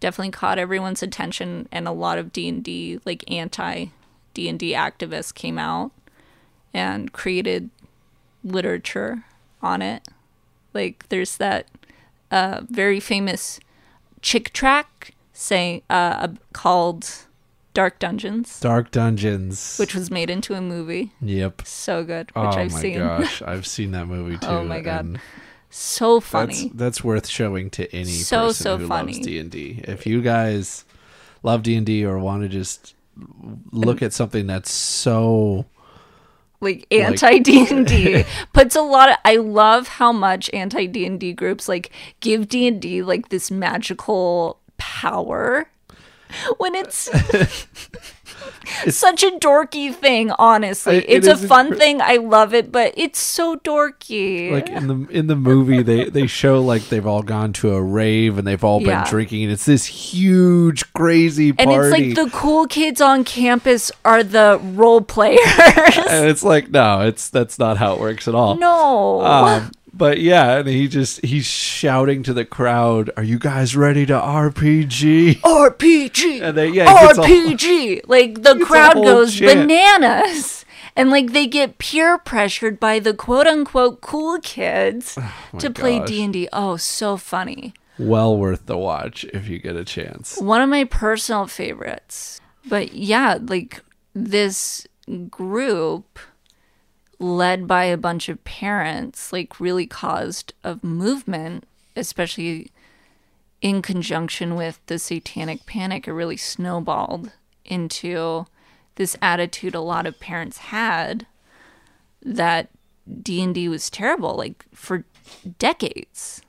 [0.00, 3.86] definitely caught everyone's attention and a lot of D&D like anti
[4.34, 5.92] D&D activists came out
[6.74, 7.70] and created
[8.42, 9.24] literature
[9.62, 10.06] on it.
[10.74, 11.66] Like there's that
[12.30, 13.60] uh very famous
[14.22, 17.10] Chick tract saying uh called
[17.74, 19.76] Dark Dungeons Dark Dungeons.
[19.78, 21.12] which was made into a movie.
[21.20, 21.62] yep.
[21.66, 22.98] So good, which oh I've my seen.
[22.98, 24.46] gosh, I've seen that movie too.
[24.46, 25.20] Oh my God.
[25.70, 26.70] So That's funny.
[26.72, 29.14] that's worth showing to any So, person so who funny.
[29.14, 29.80] loves D and D.
[29.82, 30.84] If you guys
[31.42, 32.94] love D and D or want to just
[33.72, 35.66] look at something that's so
[36.64, 39.16] Like anti D and D puts a lot of.
[39.24, 43.28] I love how much anti D and D groups like give D and D like
[43.28, 45.68] this magical power
[46.58, 47.08] when it's
[48.88, 50.96] such a dorky thing, honestly.
[50.96, 52.00] I- it it's a fun incre- thing.
[52.00, 54.50] I love it, but it's so dorky.
[54.52, 57.82] like in the in the movie they they show like they've all gone to a
[57.82, 59.08] rave and they've all been Yeah.
[59.08, 61.72] drinking and it's this huge crazy party.
[61.72, 65.38] and it's like the cool kids on campus are the role players.
[66.08, 69.20] and it's like no it's that's not how it works at all no.
[69.22, 74.04] um, but yeah and he just he's shouting to the crowd are you guys ready
[74.04, 76.42] to rpg RPG.
[76.42, 78.00] And they- yeah, it gets a- RPG.
[78.08, 79.68] like the crowd goes chant.
[79.68, 80.64] bananas.
[80.96, 85.16] And like they get peer pressured by the quote unquote cool kids
[85.54, 86.06] oh to play Oh.
[86.06, 86.48] D&D.
[86.52, 87.74] Oh, so funny.
[87.98, 92.40] well worth the watch if you get a chance One of my personal favorites.
[92.68, 93.82] But yeah, like
[94.14, 94.86] this
[95.30, 96.18] group
[97.18, 101.64] led by a bunch of parents like really caused a movement,
[101.96, 102.70] especially
[103.60, 106.06] in conjunction with the satanic panic.
[106.06, 107.32] It really snowballed
[107.64, 108.46] into
[108.96, 111.26] this attitude a lot of parents had
[112.22, 112.68] that
[113.22, 115.04] D&D was terrible like for
[115.58, 116.42] decades.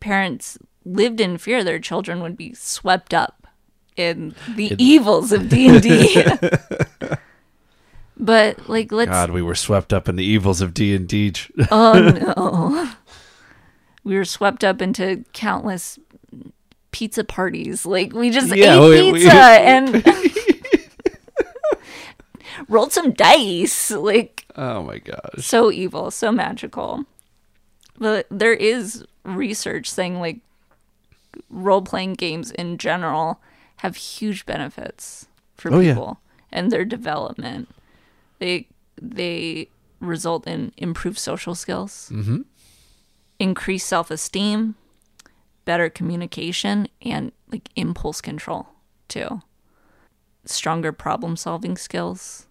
[0.00, 3.46] Parents lived in fear their children would be swept up
[3.96, 6.22] in the evils of D&D.
[8.18, 11.32] but like let's god we were swept up in the evils of d&d
[11.70, 12.90] Oh no.
[14.04, 15.98] we were swept up into countless
[16.92, 17.84] pizza parties.
[17.84, 20.04] Like we just Yeah, ate we- we- pizza and
[22.68, 23.90] rolled some dice.
[23.90, 27.04] Like oh my gosh so evil, so magical.
[27.98, 30.38] But there is research saying like
[31.50, 33.40] role playing games in general
[33.78, 35.92] have huge benefits for Oh, yeah.
[35.94, 37.68] people and their development.
[38.38, 38.68] They
[39.00, 39.68] they
[40.00, 42.42] result in improved social skills, mm-hmm.
[43.38, 44.74] increased self esteem,
[45.64, 48.68] better communication, and like impulse control
[49.08, 49.42] too.
[50.44, 52.46] Stronger problem solving skills.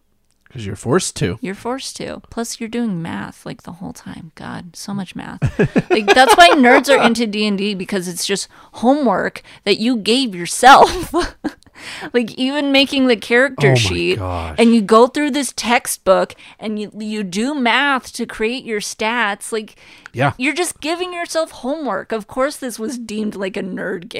[0.55, 2.21] Because you're forced to You're forced to.
[2.29, 4.31] Plus, you're doing math like the whole time.
[4.35, 5.41] God, so much math.
[5.89, 9.97] like that's why nerds are into D and D because it's just homework that you
[9.97, 11.13] gave yourself.
[12.13, 14.55] like even making the character Oh sheet, gosh.
[14.57, 19.51] and you go through this textbook and you you do math to create your stats.
[19.51, 19.75] Like
[20.13, 22.13] yeah you're just giving yourself homework.
[22.13, 24.07] Of course, this was deemed like a nerd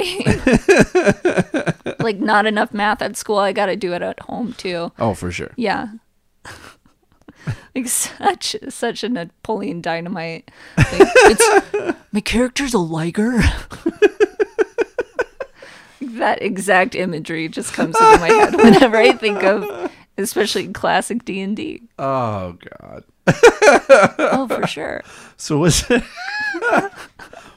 [1.86, 1.95] game.
[2.00, 3.38] like not enough math at school.
[3.38, 4.91] I got to do it at home too.
[5.00, 5.88] oh for sure Yeah.
[7.75, 10.49] like such such a Napoleon Dynamite.
[10.77, 13.39] Like, it's my character's a liger.
[16.01, 21.41] that exact imagery just comes into my head whenever I think of, especially classic D
[21.41, 21.84] and D.
[21.99, 23.03] oh god
[24.19, 25.01] Oh, for sure.
[25.38, 26.03] So was it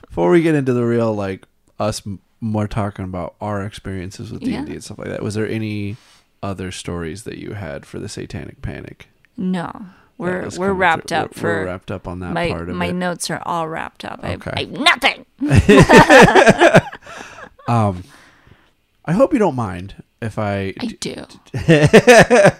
[0.08, 1.44] before we get into the real like
[1.78, 5.22] us m- more talking about our experiences with D and D and stuff like that?
[5.22, 5.96] Was there any
[6.42, 9.08] other stories that you had for the Satanic Panic?
[9.36, 12.68] No, we're we're wrapped through- up we're, for we're wrapped up on that my part
[12.68, 12.92] of my it.
[12.94, 14.20] notes are all wrapped up.
[14.22, 14.52] I, Okay.
[14.56, 15.24] I nothing.
[17.68, 18.02] Um,
[19.04, 20.72] I hope you don't mind if I.
[20.80, 21.26] I do.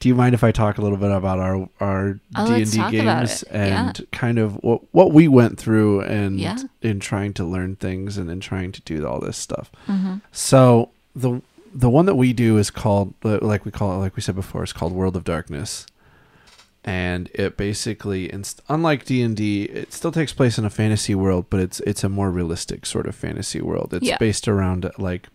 [0.00, 2.72] do you mind if I talk a little bit about our our Oh, D and
[2.72, 3.44] D games.
[3.50, 3.88] Yeah.
[3.88, 6.56] and kind of what what we went through and Yeah.
[6.80, 9.70] in trying to learn things and in trying to do all this stuff.
[9.86, 11.42] hmm So the
[11.74, 14.62] the one that we do is called like we call it like we said before
[14.62, 15.86] it's called World of Darkness.
[16.86, 21.60] And it basically inst- unlike D&D it still takes place in a fantasy world but
[21.60, 23.92] it's it's a more realistic sort of fantasy world.
[23.94, 24.18] It's Yeah.
[24.18, 25.28] based around like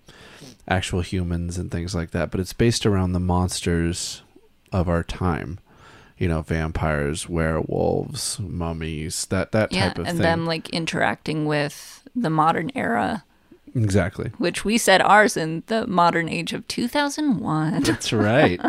[0.67, 4.21] actual humans and things like that but it's based around the monsters
[4.71, 5.59] of our time.
[6.19, 10.23] You know, vampires, werewolves, mummies, that that Yeah, type of thing, and thing.
[10.23, 13.23] them like interacting with the modern era,
[13.75, 14.31] exactly.
[14.37, 17.83] which we said ours in the modern age of 2001.
[17.83, 18.59] That's right.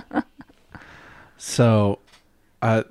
[1.37, 1.99] so,
[2.63, 2.83] uh,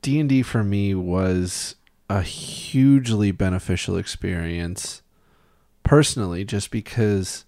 [0.00, 1.76] D and D for me was
[2.08, 5.02] a hugely beneficial experience,
[5.82, 7.44] personally, just because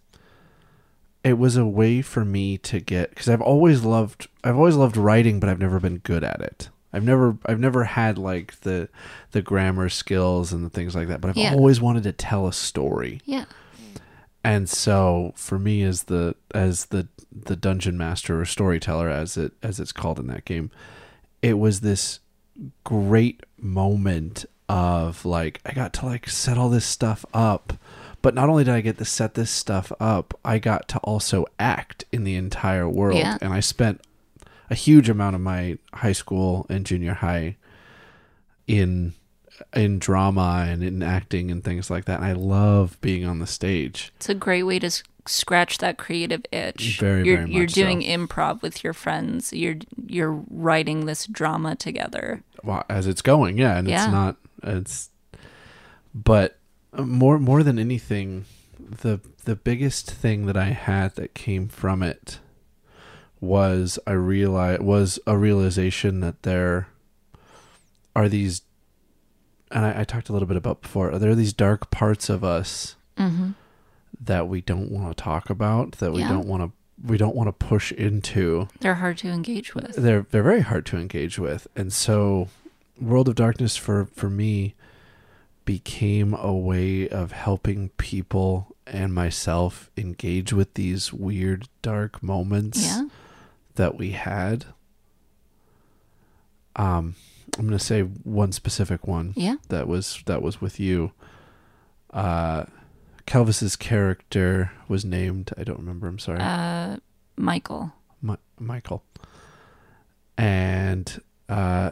[1.23, 4.97] it was a way for me to get because I've always loved I've always loved
[4.97, 6.69] writing, but I've never been good at it.
[6.93, 8.89] I've never I've never had like the
[9.33, 11.53] the grammar skills and the things like that, but I've Yeah.
[11.55, 13.45] always wanted to tell a story yeah.
[14.45, 19.53] And so for me as the as the the dungeon master or storyteller as it
[19.63, 20.71] as it's called in that game
[21.43, 22.21] it was this
[22.85, 27.73] great moment of like i got to like set all this stuff up
[28.23, 31.45] but not only did i get to set this stuff up i got to also
[31.59, 33.37] act in the entire world Yeah.
[33.41, 34.01] and i spent
[34.71, 37.57] a huge amount of my high school and junior high
[38.67, 39.13] in
[39.75, 43.47] in drama and in acting and things like that and i love being on the
[43.47, 46.99] stage It's a great way to s- scratch that creative itch.
[47.01, 47.83] Very, you're very you're much so.
[47.83, 49.53] doing improv with your friends.
[49.55, 52.43] You're you're writing this drama together.
[52.63, 54.05] well, as it's going, yeah, and Yeah.
[54.05, 55.09] it's not it's
[56.15, 56.59] but
[56.99, 58.45] more more than anything
[58.79, 62.39] the the biggest thing that I had that came from it
[63.41, 66.89] was I realize was a realization that there
[68.15, 68.63] are these
[69.75, 72.43] and I, I talked a little bit about before there are these dark parts of
[72.43, 73.51] us Mm-hmm.
[74.25, 76.29] that we don't want to talk about that we Yeah.
[76.31, 76.73] don't want to
[77.07, 79.95] we don't want to push into They're hard to engage with.
[79.97, 82.49] they're they're very hard to engage with and so
[83.01, 84.75] world of darkness for for me
[85.65, 93.07] became a way of helping people and myself engage with these weird dark moments Yeah.
[93.77, 94.67] that we had
[96.77, 97.15] um
[97.59, 99.57] i'm going to say one specific one Yeah.
[99.69, 101.13] that was that was with you
[102.13, 102.65] uh
[103.27, 106.97] Kelvis's character was named I don't remember I'm sorry Uh,
[107.37, 107.93] Michael.
[108.21, 109.03] Mi- Michael,
[110.37, 111.91] and uh,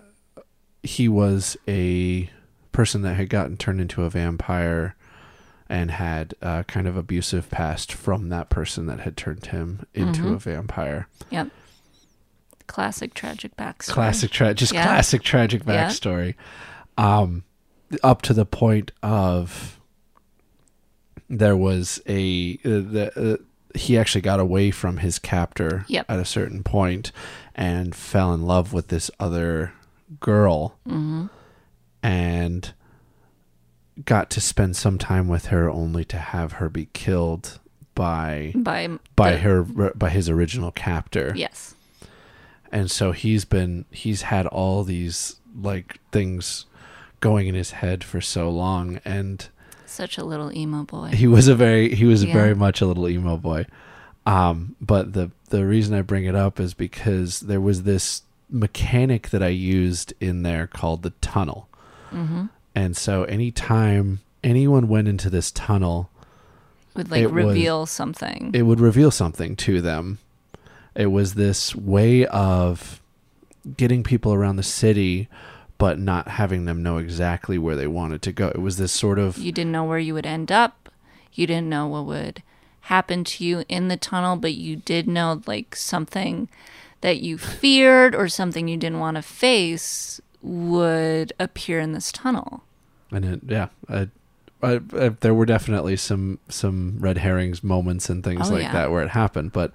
[0.83, 2.29] he was a
[2.72, 4.94] person that had gotten turned into a vampire
[5.68, 10.22] and had a kind of abusive past from that person that had turned him into
[10.22, 10.35] Mhm.
[10.35, 11.09] a vampire.
[11.31, 11.48] Yep.
[12.73, 13.93] Classic tragic backstory.
[13.93, 14.85] Classic, tragic, just Yeah.
[14.87, 15.89] classic tragic Yeah.
[15.89, 16.35] backstory.
[16.97, 17.45] Um,
[18.03, 19.79] up to the point of
[21.29, 23.13] there was a uh, the.
[23.35, 23.37] Uh,
[23.75, 26.07] he actually got away from his captor Yep.
[26.09, 27.11] at a certain point
[27.55, 29.73] and fell in love with this other
[30.21, 31.27] girl Mm-hmm.
[32.03, 32.73] and
[34.05, 37.59] got to spend some time with her only to have her be killed
[37.95, 39.63] by By by the- her
[39.95, 41.75] by his original captor Yes.
[42.73, 46.65] And so he's been he's had all these like things
[47.21, 49.49] going in his head for so long and
[49.87, 51.09] Such a little emo boy.
[51.09, 52.33] he was a very he was Yeah.
[52.33, 53.67] very much a little emo boy
[54.27, 59.29] um but the the reason i bring it up is because there was this mechanic
[59.31, 61.69] that i used in there called the tunnel
[62.13, 62.47] mm-hmm.
[62.75, 66.11] and so anytime anyone went into this tunnel
[66.97, 68.51] Would like It was- reveal something.
[68.55, 70.19] it would reveal something to them
[70.94, 73.00] it was this way of
[73.76, 75.28] getting people around the city
[75.78, 79.18] but not having them know exactly where they wanted to go it was this sort
[79.18, 80.88] of you didn't know where you would end up.
[81.35, 82.42] You didn't know what would
[82.83, 86.48] happen to you in the tunnel, but you did know like something
[87.00, 92.64] that you feared or something you didn't want to face would appear in this tunnel.
[93.11, 94.09] and it, yeah, I,
[94.62, 98.72] I, I, there were definitely some some red herrings moments and things Oh, like yeah.
[98.72, 99.52] that where it happened.
[99.52, 99.72] But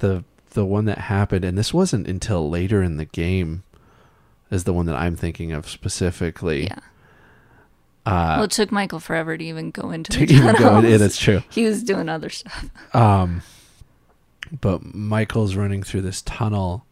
[0.00, 3.62] the the one that happened, and this wasn't until later in the game,
[4.50, 6.64] is the one that I'm thinking of specifically.
[6.64, 6.78] Yeah.
[8.06, 10.84] Uh, well, it took Michael forever to even go into to the even go, tunnels.
[10.90, 11.42] yeah, that's true.
[11.50, 12.66] He was doing other stuff.
[12.94, 13.42] Um,
[14.60, 16.84] but Michael's running through this tunnel,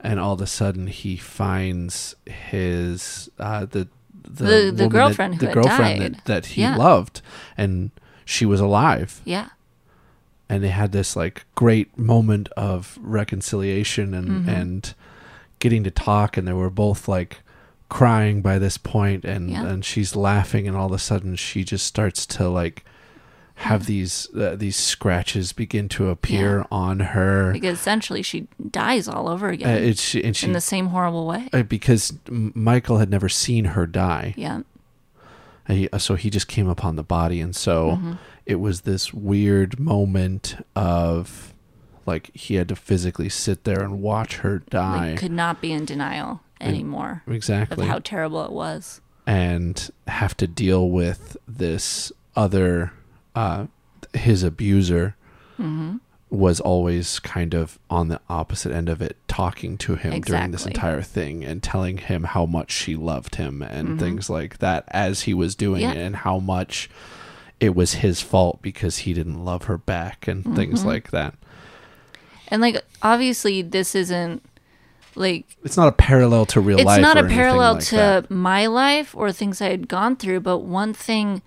[0.00, 3.88] and all of a sudden he finds his uh, the
[4.24, 6.14] the, The- the that- girlfriend who the girlfriend died.
[6.16, 6.76] that, that he Yeah.
[6.76, 7.22] loved,
[7.56, 7.90] and
[8.24, 9.48] she was alive, Yeah.
[10.48, 14.48] And they had this like great moment of reconciliation and Mhm.
[14.48, 14.94] and
[15.58, 17.38] getting to talk, and they were both like
[17.88, 19.64] crying by this point, and Yeah.
[19.66, 22.84] and she's laughing, and all of a sudden she just starts to like
[23.58, 26.64] have these uh, these scratches begin to appear Yeah.
[26.72, 27.52] on her.
[27.52, 30.86] Because essentially she dies all over Uh, again it's she, and she in the same
[30.88, 31.48] horrible way.
[31.52, 34.62] uh, because Michael had never seen her die, Yeah.
[35.68, 38.18] he, uh, so he just came upon the body, and so Mhm.
[38.46, 41.54] It was this weird moment of
[42.06, 45.10] like he had to physically sit there and watch her die.
[45.10, 47.82] Like, could not be in denial anymore Exactly.
[47.84, 49.00] of how terrible it was.
[49.26, 52.92] and have to deal with this other
[53.34, 53.66] uh
[54.12, 55.16] his abuser
[55.56, 55.96] hmm
[56.30, 60.66] was always kind of on the opposite end of it talking to him during this
[60.66, 63.98] entire thing and telling him how much she loved him and Mhm.
[64.00, 65.92] things like that as he was doing Yeah.
[65.92, 66.90] it and how much
[67.64, 70.86] it was his fault because he didn't love her back and things Mhm.
[70.86, 71.34] like that
[72.48, 74.42] And like obviously this isn't
[75.16, 77.96] like it's not a parallel to real it's life It's not a parallel like to
[77.96, 78.30] that.
[78.30, 81.40] my life or things I had gone through, but one thing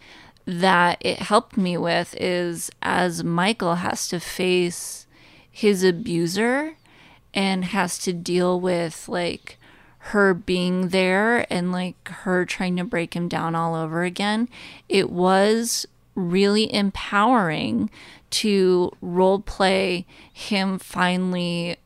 [0.45, 5.05] that it helped me with is as Michael has to face
[5.51, 6.75] his abuser
[7.33, 9.57] and has to deal with like
[10.11, 14.47] her being there and like her trying to break him down all over again,
[14.87, 15.85] it was
[16.17, 17.89] really empowering
[18.31, 21.77] to role play him finally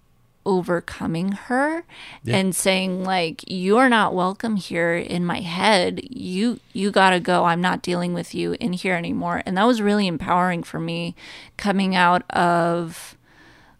[0.43, 1.83] overcoming her
[2.23, 2.37] Yeah.
[2.37, 6.01] and saying like you're not welcome here in my head.
[6.09, 7.45] You you got to go.
[7.45, 9.43] I'm not dealing with you in here anymore.
[9.45, 11.13] And that was really empowering for me
[11.57, 13.15] coming out of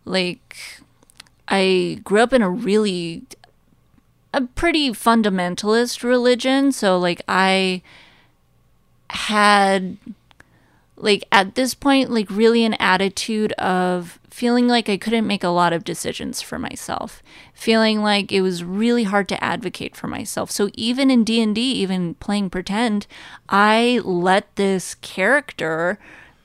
[0.06, 0.82] like
[1.48, 3.24] i grew up in a really
[4.34, 6.72] a pretty fundamentalist religion.
[6.72, 7.82] So like i
[9.10, 9.98] had
[11.02, 15.50] like at this point like really an attitude of feeling like I couldn't make a
[15.50, 17.22] lot of decisions for myself.
[17.54, 20.50] Feeling like it was really hard to advocate for myself.
[20.52, 23.08] So even in D&D even playing pretend
[23.50, 26.00] I let this character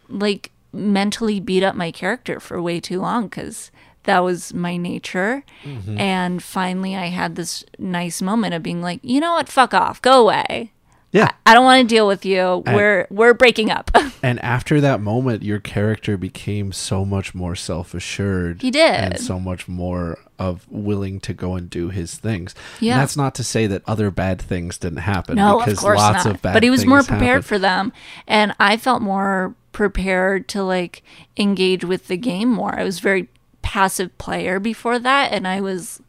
[0.09, 3.71] like mentally beat up my character for way too long cuz
[4.05, 5.45] that was my nature.
[5.65, 5.99] Mm-hmm.
[5.99, 9.49] And finally I had this nice moment of being like you know what?
[9.49, 10.01] Fuck off.
[10.03, 10.73] Go away
[11.17, 11.31] Yeah.
[11.47, 12.63] I don't want to deal with you.
[12.67, 13.91] We're we're breaking up.
[14.23, 18.63] And after that moment, your character became so much more self assured.
[18.63, 18.95] He did.
[18.95, 22.55] And so much more of willing to go and do his things.
[22.81, 22.95] Yeah.
[22.95, 25.37] And that's not to say that other bad things didn't happen.
[25.37, 26.35] no, because of course lots not.
[26.35, 27.43] Of bad but he was more prepared happen.
[27.43, 27.93] for them,
[28.27, 31.03] and I felt more prepared to like
[31.37, 32.75] engage with the game more.
[32.75, 33.29] I was very
[33.77, 36.01] passive player before that, and I was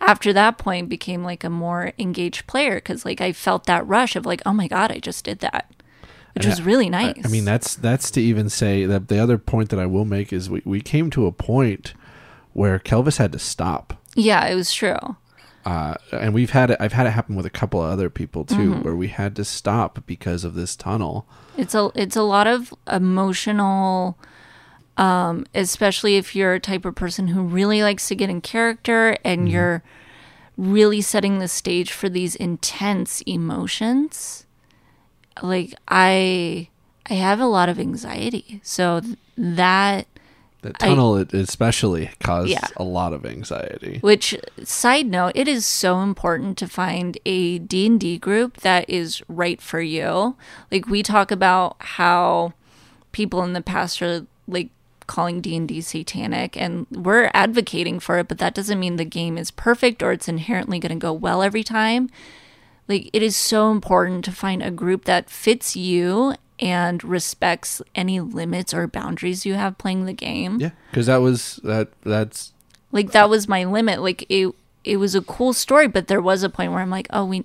[0.00, 4.14] after that point became like a more engaged player because like I felt that rush
[4.16, 5.64] of like, oh my god, I just did that,
[6.34, 7.22] which And was I- really I- nice.
[7.24, 10.32] I mean, that's that's to even say that the other point that I will make
[10.34, 11.94] is we, we came to a point
[12.52, 13.86] where Kelvis had to stop.
[14.14, 14.98] yeah, it was true.
[15.64, 16.76] Uh, and we've had it.
[16.78, 18.82] I've had it happen with a couple of other people too, Mm-hmm.
[18.82, 21.24] where we had to stop because of this tunnel.
[21.56, 24.18] It's a it's a lot of emotional
[24.96, 29.16] um especially if you're a type of person who really likes to get in character
[29.24, 29.82] and you're
[30.56, 34.46] really setting the stage for these intense emotions.
[35.42, 36.68] Like I
[37.10, 38.60] I have a lot of anxiety.
[38.62, 40.06] So th- that
[40.62, 42.66] The tunnel, it especially, caused Yeah.
[42.76, 43.98] a lot of anxiety.
[44.00, 49.60] Which side note, it is so important to find a D&D group that is right
[49.60, 50.36] for you.
[50.70, 52.54] Like we talk about how
[53.12, 54.70] people in the past are like
[55.06, 59.50] calling D&D satanic and we're advocating for it, but that doesn't mean the game is
[59.50, 62.10] perfect or it's inherently going to go well every time.
[62.88, 68.20] Like it is so important to find a group that fits you and respects any
[68.20, 71.88] limits or boundaries you have playing the game Yeah, because that was that.
[72.02, 72.52] That's
[72.94, 76.42] like that was my limit like it it was a cool story but there was
[76.42, 77.44] a point where i'm like oh we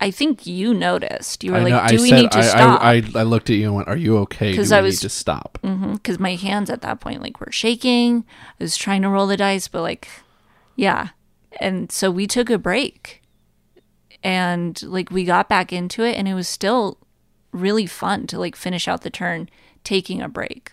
[0.00, 1.86] i think you noticed you were I like know.
[1.88, 3.74] do I we said need to I, stop I, I I looked at you and
[3.74, 4.50] went, "Are you okay?
[4.50, 7.40] Because we I need was- to stop?" Mm-hmm, because my hands at that point like
[7.40, 8.24] were shaking
[8.60, 10.08] i was trying to roll the dice but like
[10.76, 11.08] yeah
[11.60, 13.22] and so we took a break
[14.22, 16.98] and like we got back into it and it was still
[17.52, 19.48] really fun to like finish out the turn
[19.84, 20.72] taking a break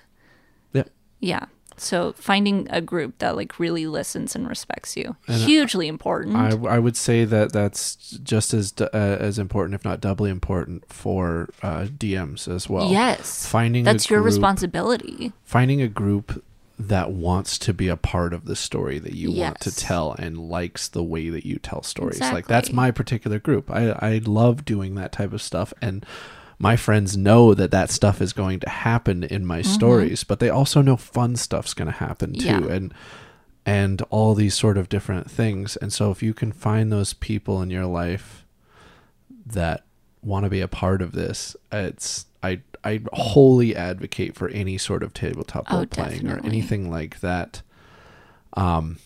[0.73, 0.83] Yeah.
[1.19, 1.45] yeah
[1.81, 6.79] so finding a group that like really listens and respects you hugely important I, I
[6.79, 11.85] would say that that's just as uh, as important, if not doubly important, for uh,
[11.85, 12.91] DMs as well.
[12.91, 16.43] yes finding that's your responsibility Finding a group
[16.77, 20.37] that wants to be a part of the story that you want to tell and
[20.37, 22.21] likes the way that you tell stories.
[22.21, 23.69] Like that's my particular group.
[23.69, 26.05] I I love doing that type of stuff and
[26.61, 30.49] my friends know that that stuff is going to happen in my stories, but they
[30.49, 32.67] also know fun stuff's going to happen too Mm-hmm.
[32.67, 32.75] Yeah.
[32.75, 32.93] and
[33.65, 35.75] and all these sort of different things.
[35.77, 38.45] And so if you can find those people in your life
[39.45, 39.83] that
[40.21, 45.03] want to be a part of this, it's I I wholly advocate for any sort
[45.03, 47.61] of tabletop Oh, role playing or anything like that.
[48.53, 48.97] Um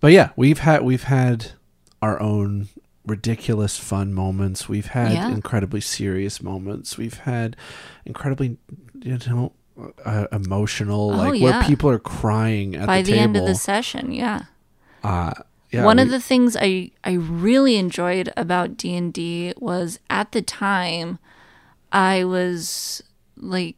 [0.00, 1.52] but yeah, we've had we've had
[2.02, 2.68] our own
[3.06, 4.68] ridiculous fun moments.
[4.68, 5.28] We've had Yeah.
[5.28, 6.96] incredibly serious moments.
[6.96, 7.56] We've had
[8.04, 8.58] incredibly
[9.02, 9.52] you know
[10.04, 13.54] uh, emotional Oh, like where people are crying at by the, the, end of the
[13.54, 14.42] session yeah
[15.02, 15.32] uh
[15.72, 21.18] yeah, one of the things I, I really enjoyed about d&d was at the time
[21.90, 23.02] i was
[23.36, 23.76] like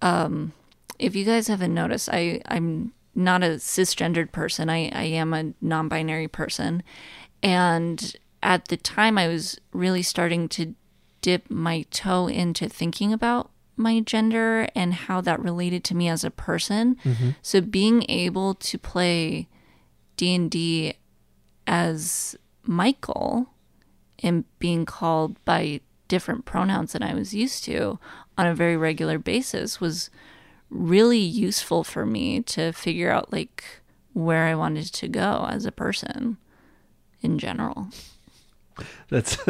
[0.00, 0.52] um
[0.98, 5.52] if you guys haven't noticed i i'm not a cisgendered person i i am a
[5.60, 6.82] non-binary person
[7.42, 10.74] and at the time i was really starting to
[11.20, 16.24] dip my toe into thinking about my gender and how that related to me as
[16.24, 16.96] a person.
[17.04, 17.30] Mm-hmm.
[17.42, 19.48] So being able to play
[20.16, 20.94] D&D
[21.66, 23.50] as Michael
[24.20, 27.98] and being called by different pronouns than I was used to
[28.36, 30.10] on a very regular basis was
[30.70, 33.64] really useful for me to figure out like
[34.12, 36.36] where I wanted to go as a person
[37.22, 37.88] in general.
[39.08, 39.38] That's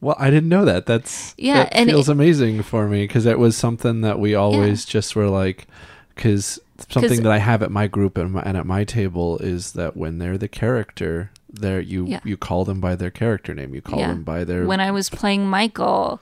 [0.00, 0.86] well, I didn't know that.
[0.86, 4.34] That's Yeah, that and feels it- amazing for me because it was something that we
[4.34, 5.66] always just were like,
[6.14, 6.58] because
[6.90, 9.96] something that I have at my group and, my, and at my table is that
[9.96, 12.20] when they're the character, there you Yeah.
[12.24, 13.74] you call them by their character name.
[13.74, 14.08] You call Yeah.
[14.08, 16.20] them by their when I was playing Michael,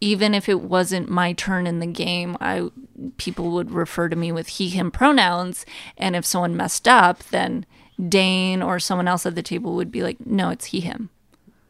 [0.00, 2.68] even if it wasn't my turn in the game, I
[3.16, 5.64] people would refer to me with he him pronouns,
[5.96, 7.64] and if someone messed up, then
[8.08, 11.10] Dane or someone else at the table would be like, "No, it's he him."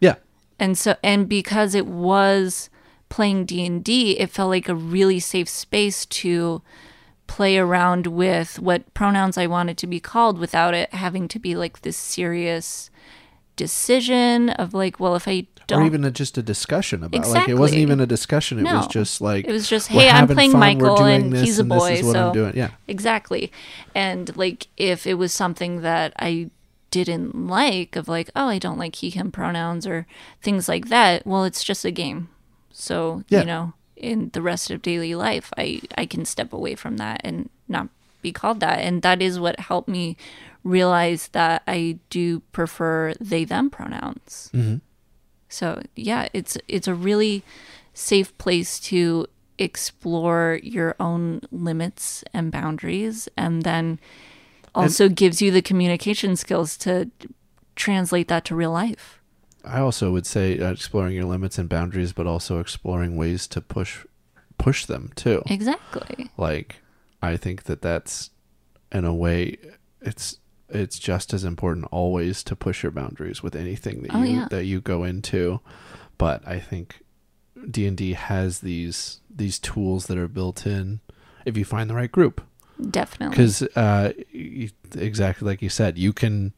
[0.01, 0.17] yeah.
[0.59, 2.71] And so and because it was
[3.09, 6.63] playing D&D, it felt like a really safe space to
[7.27, 11.55] play around with what pronouns I wanted to be called without it having to be
[11.57, 12.91] like this serious
[13.57, 17.55] decision of like, well, if I don't or even just a discussion about like it
[17.55, 18.65] wasn't even a discussion.
[18.65, 21.33] It was just like It was just, hey, I'm playing fun, we're Michael doing and
[21.33, 22.57] this, he's a boy, so I'm doing.
[22.57, 23.51] Yeah, Exactly.
[23.95, 26.51] And like if it was something that I
[26.91, 30.07] didn't like of like, oh, I don't like he him pronouns or
[30.41, 32.29] things like that, well, it's just a game.
[32.71, 33.41] So, Yeah.
[33.41, 37.21] you know, in the rest of daily life, I I can step away from that
[37.25, 37.89] and not
[38.23, 38.79] be called that.
[38.81, 40.17] And that is what helped me
[40.63, 44.51] realize that I do prefer they them pronouns.
[44.55, 44.77] Mm-hmm.
[45.49, 47.43] So, yeah, it's it's a really
[47.95, 49.27] safe place to
[49.59, 53.99] explore your own limits and boundaries and then
[54.75, 57.11] also gives you the communication skills to
[57.75, 59.19] translate that to real life.
[59.65, 63.61] I also would say uh, exploring your limits and boundaries, but also exploring ways to
[63.61, 64.05] push
[64.59, 65.43] push them too.
[65.47, 66.31] Exactly.
[66.37, 66.77] Like
[67.23, 68.31] I think that that's
[68.93, 69.57] in a way
[70.01, 70.39] it's
[70.69, 74.49] it's just as important always to push your boundaries with anything that Oh, you yeah.
[74.51, 75.61] that you go into.
[76.19, 77.03] But I think
[77.71, 81.01] D and D has these these tools that are built in
[81.45, 82.43] if you find the right group.
[82.91, 83.31] Definitely.
[83.35, 84.13] because uh,
[84.95, 86.53] exactly like you said, you can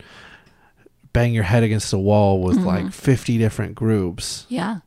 [1.12, 2.66] bang your head against a wall with Mm-hmm.
[2.66, 4.78] like fifty different groups Yeah.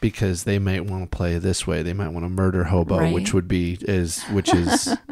[0.00, 1.82] because they might want to play this way.
[1.82, 3.12] They might want to murder hobo, Right.
[3.14, 4.96] which would be is which is.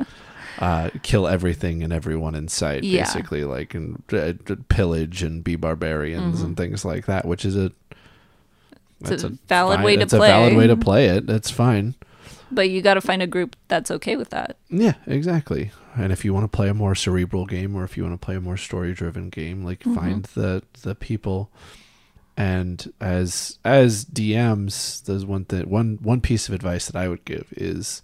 [0.61, 3.05] Uh, kill everything and everyone in sight, Yeah.
[3.05, 4.35] basically, like and uh,
[4.69, 7.25] pillage and be barbarians and things like that.
[7.25, 7.73] Which is a
[9.03, 9.15] Mm-hmm.
[9.15, 9.99] It's a valid way to play it.
[10.01, 11.27] that's a valid way to play it.
[11.27, 11.95] That's fine.
[12.53, 14.57] But you got to find a group that's okay with that.
[14.69, 15.71] Yeah, exactly.
[15.97, 18.23] And if you want to play a more cerebral game or if you want to
[18.23, 19.95] play a more story driven game, like Mm-hmm.
[19.95, 21.51] find the the people
[22.37, 27.25] and as as DMs, there's one thing one one piece of advice that I would
[27.25, 28.03] give is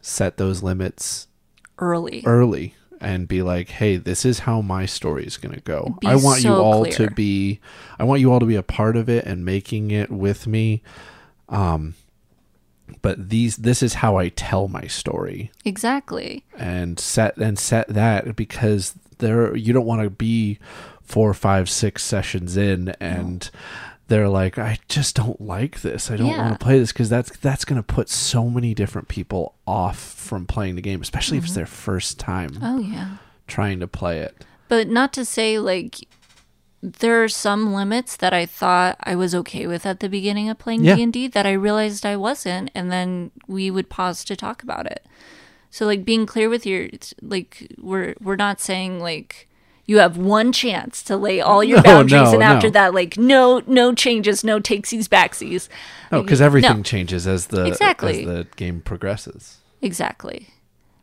[0.00, 1.26] set those limits
[1.78, 2.22] Early.
[2.26, 5.96] early and be like, "Hey, this is how my story is going to go.
[6.00, 7.08] Be I want you all clear.
[7.08, 7.60] to be
[7.98, 10.82] I want you all to be a part of it and making it with me.
[11.48, 11.94] Um
[13.02, 16.44] but these this is how I tell my story Exactly.
[16.56, 20.58] and set and set that because there you don't want to be
[21.02, 23.50] four, five, six sessions in and
[24.08, 26.10] they're like, I just don't like this.
[26.10, 26.38] I don't Yeah.
[26.48, 29.98] want to play this because that's that's going to put so many different people off
[29.98, 31.60] from playing the game, especially if it's mm-hmm.
[31.60, 33.18] their first time Oh, yeah.
[33.46, 34.44] trying to play it.
[34.68, 35.96] But not to say like
[36.80, 40.58] there are some limits that I thought I was okay with at the beginning of
[40.58, 44.86] playing D&D that I realized I wasn't and then we would pause to talk about
[44.86, 45.04] it.
[45.70, 46.88] So like being clear with your
[47.20, 49.47] like we're we're not saying like
[49.88, 52.72] you have one chance to lay all your No, boundaries no, and after no.
[52.72, 55.68] that like no no changes, no takesies backsies.
[56.12, 58.20] Like, because everything changes as the Exactly.
[58.20, 59.56] as the game progresses.
[59.82, 60.48] Exactly.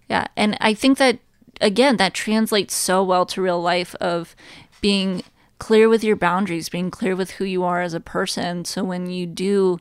[0.10, 0.28] Yeah.
[0.38, 1.20] And I think that,
[1.60, 4.36] again, that translates so well to real life of
[4.82, 5.24] being
[5.58, 8.66] clear with your boundaries, being clear with who you are as a person.
[8.66, 9.80] So when you do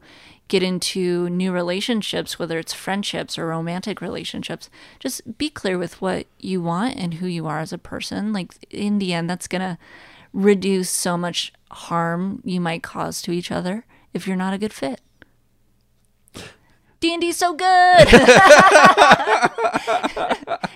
[0.48, 4.68] get into new relationships, whether it's friendships or romantic relationships,
[4.98, 8.32] just be clear with what you want and who you are as a person.
[8.32, 9.78] Like, in the end, that's going to
[10.32, 14.72] reduce so much harm you might cause to each other if you're not a good
[14.72, 15.00] fit.
[17.00, 18.08] D&D's so good.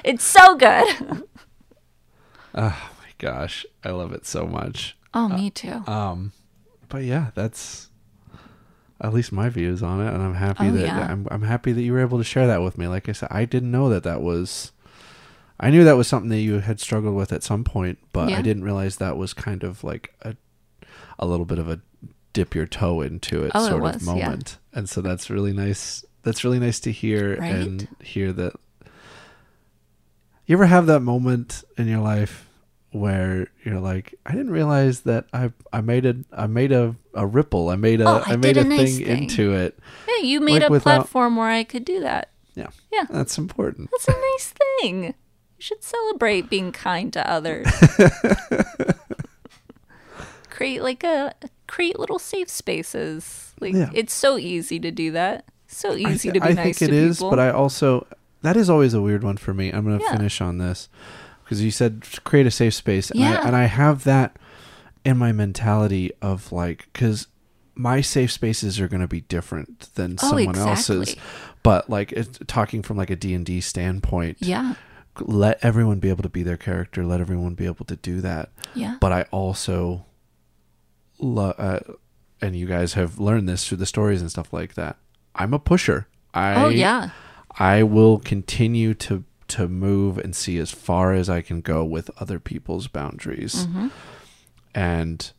[0.05, 1.25] it's so good.
[2.55, 4.97] Oh my gosh, I love it so much.
[5.15, 5.85] Oh, me too.
[5.87, 6.33] Um,
[6.89, 7.88] but yeah, that's
[9.01, 11.07] at least my views on it, and I'm happy Oh, that yeah.
[11.11, 12.87] I'm I'm happy that you were able to share that with me.
[12.89, 14.73] Like I said, I didn't know that that was.
[15.61, 18.39] I knew that was something that you had struggled with at some point, but Yeah.
[18.39, 20.37] I didn't realize that was kind of like a
[21.19, 21.81] a little bit of a
[22.33, 24.27] dip your toe into it Oh, it sort was, of yeah.
[24.27, 24.59] moment.
[24.73, 26.05] And so that's really nice.
[26.23, 27.55] That's really nice to hear Right?
[27.55, 28.53] and hear that.
[30.47, 32.48] You ever have that moment in your life
[32.99, 37.27] where you're like, I didn't realize that I I made a I made a, a
[37.27, 37.69] ripple.
[37.71, 39.23] I made a Oh, I I made a, nice thing, thing.
[39.25, 39.79] into it.
[40.07, 42.31] Hey, you made Like a without- platform where I could do that.
[42.55, 42.69] Yeah.
[42.93, 43.05] Yeah.
[43.11, 43.91] That's important.
[43.91, 45.05] That's a nice thing.
[45.05, 45.15] You
[45.63, 47.67] should celebrate being kind to others.
[50.51, 51.35] create like a
[51.67, 53.55] create little safe spaces.
[53.61, 53.91] Like Yeah.
[53.95, 55.45] it's so easy to do that.
[55.67, 57.31] So easy thi- to be I nice think it to is, people.
[57.31, 58.07] but I also
[58.43, 59.71] that is always a weird one for me.
[59.71, 60.13] I'm gonna Yeah.
[60.13, 60.89] finish on this
[61.49, 63.41] because you said create a safe space, and Yeah.
[63.43, 64.37] I and I have that
[65.05, 67.27] in my mentality of like because
[67.75, 71.17] my safe spaces are gonna be different than Oh, someone else's.
[71.63, 74.75] But like it's, talking from like a D and D standpoint, Yeah.
[75.21, 77.05] let everyone be able to be their character.
[77.05, 78.51] Let everyone be able to do that.
[78.75, 78.97] Yeah.
[79.01, 80.05] But I also,
[81.19, 81.81] lo- uh,
[82.41, 84.97] and you guys have learned this through the stories and stuff like that.
[85.35, 86.07] I'm a pusher.
[86.35, 87.11] I oh yeah.
[87.59, 92.11] I will continue to to move and see as far as I can go with
[92.21, 93.89] other people's boundaries, Mm-hmm.
[94.75, 95.31] and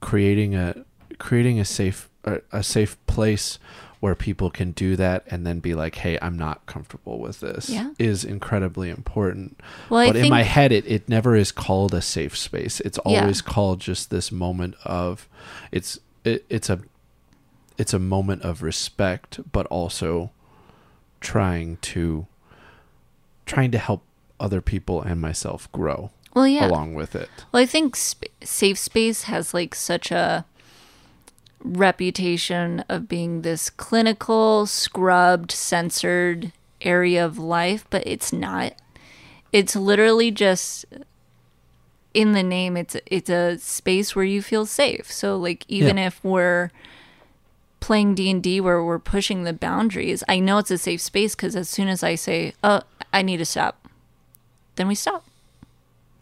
[0.00, 0.84] creating a
[1.18, 3.58] creating a safe a, a safe place
[4.00, 7.68] where people can do that and then be like, "Hey, I'm not comfortable with this,"
[7.68, 7.90] Yeah.
[7.98, 9.58] is incredibly important.
[9.90, 12.80] Well, but in my head, it it never is called a safe space.
[12.80, 13.20] It's Yeah.
[13.22, 15.28] always called just this moment of
[15.72, 16.80] it's it, it's a
[17.76, 20.30] it's a moment of respect, but also
[21.20, 22.26] trying to
[23.48, 24.02] trying to help
[24.38, 26.68] other people and myself grow well, yeah.
[26.68, 27.28] along with it.
[27.50, 30.44] Well, I think sp- safe space has like such a
[31.60, 38.74] reputation of being this clinical, scrubbed, censored area of life, but it's not.
[39.52, 40.84] It's literally just
[42.14, 42.76] in the name.
[42.76, 45.10] It's it's a space where you feel safe.
[45.10, 46.06] So like even Yeah.
[46.08, 46.70] if we're
[47.88, 51.70] playing D&D where we're pushing the boundaries, I know it's a safe space cuz as
[51.70, 52.82] soon as I say, "Oh,
[53.14, 53.88] I need to stop."
[54.76, 55.24] Then we stop.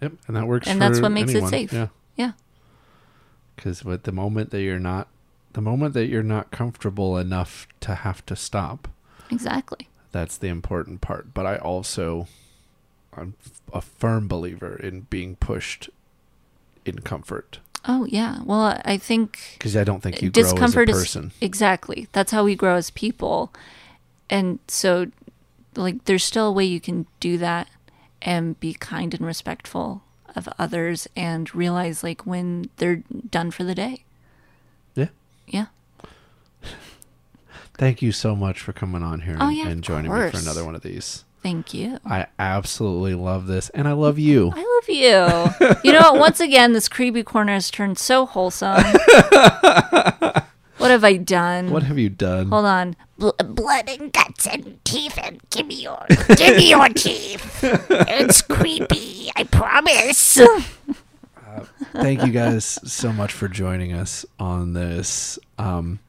[0.00, 0.68] Yep, and that works.
[0.68, 1.72] And that's what makes it safe.
[1.72, 2.32] Yeah, Yeah.
[3.56, 5.08] because with the moment that you're not,
[5.54, 8.86] the moment that you're not comfortable enough to have to stop,
[9.28, 9.88] Exactly.
[10.12, 11.34] that's the important part.
[11.34, 12.28] But I also,
[13.12, 13.34] I'm
[13.72, 15.90] a firm believer in being pushed
[16.84, 18.40] in comfort Oh yeah.
[18.44, 21.32] Well, I think because I don't think you grow as a discomfort is person.
[21.40, 22.08] exactly.
[22.12, 23.52] That's how we grow as people.
[24.28, 25.06] And so
[25.76, 27.68] like there's still a way you can do that
[28.22, 30.02] and be kind and respectful
[30.34, 34.04] of others and realize like when they're done for the day.
[34.94, 35.08] Yeah.
[35.46, 35.66] Yeah.
[37.74, 40.38] Thank you so much for coming on here Oh, and, yeah, and joining me for
[40.38, 41.24] another one of these.
[41.46, 42.00] Thank you.
[42.04, 44.50] I absolutely love this, and I love you.
[44.52, 45.78] I love you.
[45.84, 46.18] you know what?
[46.18, 48.82] Once again, this creepy corner has turned so wholesome.
[50.78, 51.70] what have I done?
[51.70, 52.48] What have you done?
[52.48, 52.96] Hold on.
[53.16, 56.04] Bl- blood and guts and teeth and give me your
[56.36, 57.60] give me your teeth.
[57.62, 60.40] It's creepy, I promise.
[61.92, 65.38] Thank you guys so much for joining us on this.
[65.58, 66.00] Um,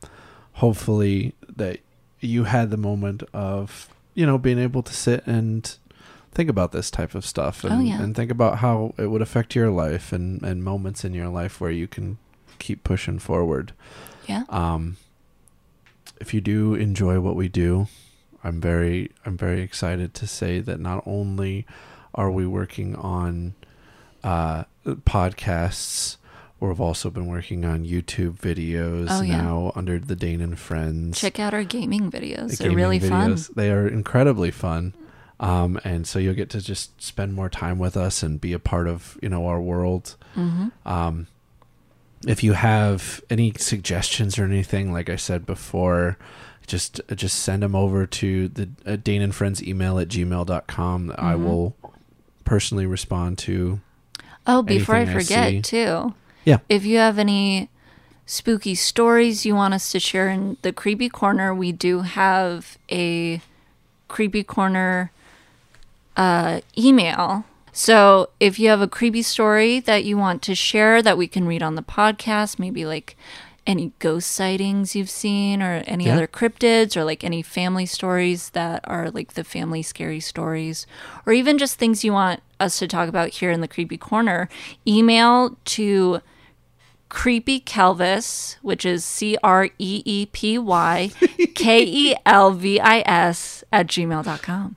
[0.53, 1.77] hopefully that
[2.21, 5.77] you had the moment of you know being able to sit and
[6.31, 8.01] think about this type of stuff and, Oh, yeah.
[8.01, 11.61] and think about how it would affect your life and, and moments in your life
[11.61, 12.17] where you can
[12.59, 13.73] keep pushing forward.
[14.27, 14.43] Yeah.
[14.49, 14.97] Um,
[16.19, 17.87] if you do enjoy what we do,
[18.43, 21.65] I'm very I'm very excited to say that not only
[22.15, 23.53] are we working on
[24.23, 26.16] uh, podcasts,
[26.59, 29.37] we've also been working on YouTube videos Oh, yeah.
[29.41, 31.19] now under the Dane and Friends.
[31.19, 32.57] Check out our gaming videos.
[32.57, 33.53] the They're really gaming fun.
[33.55, 34.93] They are incredibly fun.
[35.39, 38.59] Um, and so you'll get to just spend more time with us and be a
[38.59, 40.15] part of you know our world.
[40.33, 41.27] hmm Um,
[42.25, 46.17] if you have any suggestions or anything, like I said before,
[46.65, 51.13] just just send them over to the uh, Dane and Friends email at gmail.com.
[51.19, 51.43] I Mhm.
[51.43, 51.75] will
[52.43, 53.79] personally respond to.
[54.47, 56.13] Oh, before I anything I forget, too.
[56.47, 56.59] Yeah.
[56.69, 57.69] If you have any
[58.25, 63.41] spooky stories you want us to share in the Creepy Corner, we do have a
[64.07, 65.11] Creepy Corner
[66.15, 67.43] uh, email.
[67.73, 71.45] So if you have a creepy story that you want to share that we can
[71.45, 73.17] read on the podcast, maybe like
[73.67, 76.13] any ghost sightings you've seen or any Yeah.
[76.13, 80.87] other cryptids or like any family stories that are like the family scary stories
[81.25, 84.47] or even just things you want us to talk about here in the creepy corner
[84.87, 86.21] email to
[87.09, 91.11] creepy kelvis which is c-r-e-e-p-y
[91.55, 94.75] k-e-l-v-i-s at gmail.com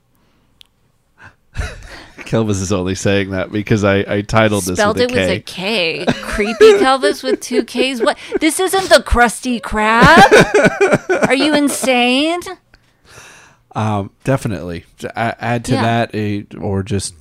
[2.19, 5.99] Kelvis is only saying that because I, I titled spelled this it with a K.
[5.99, 6.21] with a K.
[6.23, 8.01] Creepy Kelvis with two K's.
[8.01, 8.17] What?
[8.39, 11.27] This isn't the Krusty Krab.
[11.27, 12.39] Are you insane?
[13.73, 15.81] Um, definitely J- a- add to Yeah.
[15.81, 17.15] that a, or just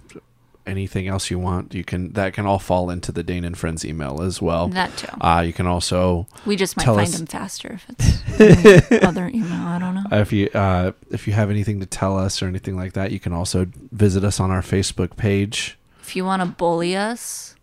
[0.67, 1.75] anything else you want.
[1.75, 4.69] You can that can all fall into the Dane and Friends email as well.
[4.69, 5.09] That too.
[5.21, 9.53] Uh, you can also We just might find us- them faster if it's other email.
[9.53, 10.05] I don't know.
[10.13, 13.21] if you uh, if you have anything to tell us or anything like that, you
[13.21, 15.77] can also visit us on our Facebook page.
[16.03, 17.55] If you want to bully us,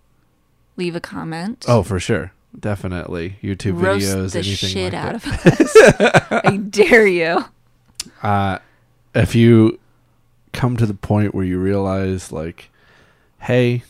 [0.75, 1.65] leave a comment.
[1.67, 5.59] Oh, for sure, definitely YouTube Roast videos, the anything shit like out that.
[5.59, 6.43] of us.
[6.45, 7.45] I dare you.
[8.23, 8.59] Uh,
[9.13, 9.79] if you
[10.53, 12.69] come to the point where you realize like,
[13.41, 13.83] hey,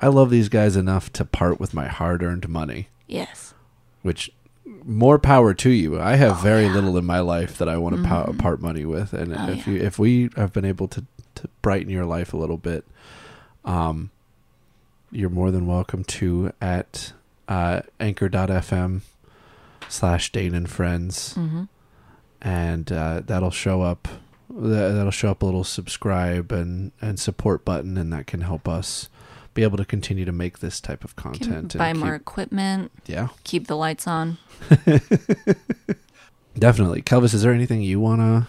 [0.00, 3.54] I love these guys enough to part with my hard-earned money, Yes.
[4.02, 4.30] which
[4.84, 6.00] more power to you.
[6.00, 6.72] I have Oh, very yeah.
[6.74, 8.38] little in my life that I want to Mhm.
[8.38, 9.72] part money with, and Oh, if yeah.
[9.74, 11.04] you if we have been able to
[11.36, 12.84] to brighten your life a little bit,
[13.64, 14.10] um,
[15.10, 17.12] you're more than welcome to at
[17.48, 19.02] uh, anchor.fm
[19.88, 21.64] slash Dane and Friends, Mm-hmm.
[22.40, 24.06] and uh, that'll show up.
[24.50, 28.68] That- That'll show up a little subscribe and and support button, and that can help
[28.68, 29.08] us
[29.54, 31.78] be able to continue to make this type of Can content.
[31.78, 34.38] buy and more equipment, yeah, keep the lights on.
[36.58, 37.02] definitely.
[37.02, 38.48] Kelvis, is there anything you wanna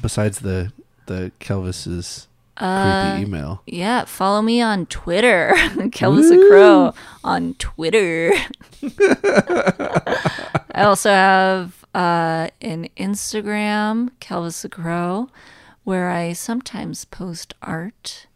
[0.00, 0.72] besides the
[1.06, 3.62] the Kelvis's Uh, creepy email?
[3.66, 5.52] Yeah, follow me on Twitter.
[5.56, 8.32] Kelvis a Crow on Twitter.
[10.74, 15.28] I also have uh, an Instagram, Kelvis a Crow,
[15.84, 18.26] where I sometimes post art.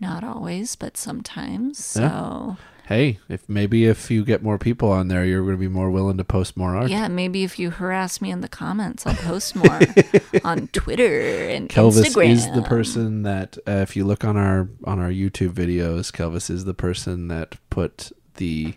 [0.00, 1.84] Not always, but sometimes.
[1.84, 2.54] So Yeah.
[2.88, 5.90] Hey, if maybe if you get more people on there, you're going to be more
[5.90, 6.88] willing to post more art.
[6.88, 9.78] yeah, maybe if you harass me in the comments, I'll post more
[10.44, 12.30] on Twitter and Kelvis Instagram.
[12.30, 16.48] is the person that, uh, if you look on our on our YouTube videos, Kelvis
[16.48, 18.74] is the person that put the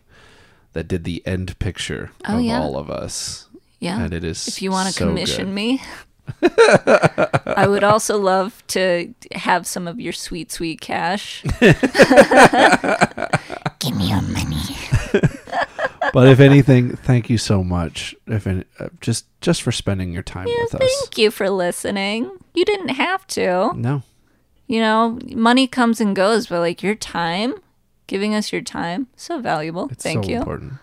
[0.74, 2.59] that did the end picture Oh, of yeah.
[2.61, 3.47] all of us,
[3.80, 3.99] Yeah.
[4.01, 4.47] and it is.
[4.47, 5.53] if you want to so commission good.
[5.53, 5.82] me.
[6.43, 11.43] I would also love to have some of your sweet, sweet cash.
[13.80, 14.61] Give me your money.
[16.13, 18.15] but if anything, thank you so much.
[18.28, 20.82] If any, uh, just just for spending your time Yeah, with us.
[21.01, 22.30] thank you for listening.
[22.53, 23.72] You didn't have to.
[23.76, 24.03] No,
[24.67, 27.55] You know, money comes and goes, but like your time,
[28.12, 29.88] giving us your time, so valuable.
[29.89, 30.38] it's Thank so you.
[30.39, 30.74] important.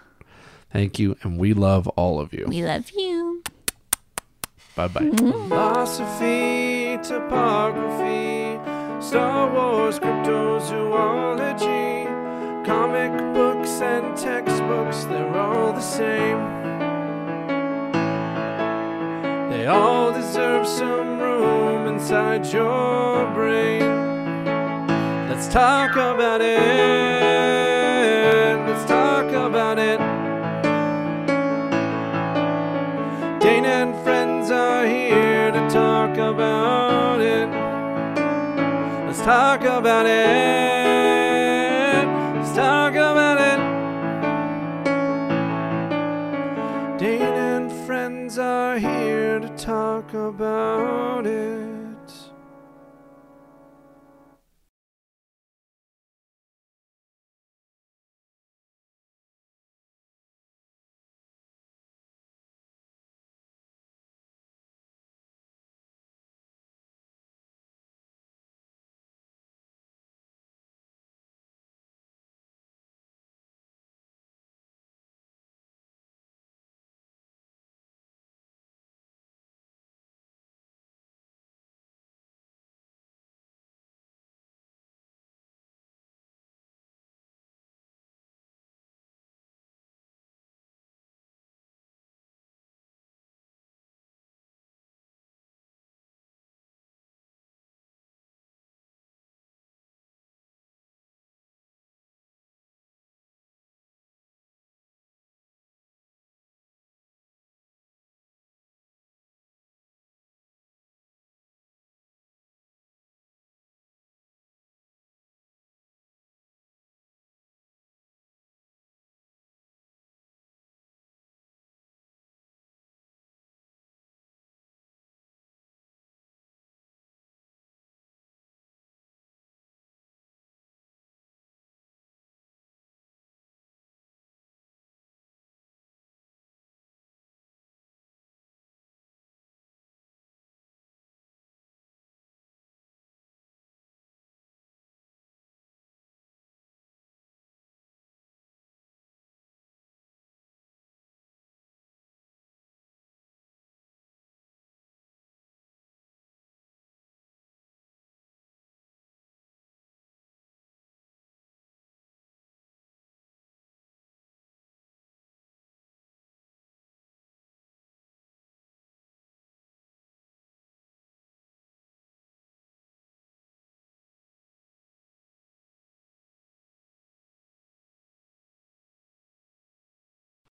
[0.72, 2.46] Thank you, and we love all of you.
[2.48, 3.42] We love you.
[4.74, 5.10] Bye bye.
[5.10, 8.58] Philosophy, topography,
[9.06, 12.06] Star Wars, cryptozoology,
[12.64, 16.38] comic books and textbooks, they're all the same.
[19.50, 23.84] They all deserve some room inside your brain.
[25.28, 27.07] Let's talk about it.
[36.18, 37.48] About it.
[39.06, 40.14] Let's talk about it.
[42.36, 43.58] Let's talk about it.
[46.98, 51.47] Dane and friends are here to talk about it.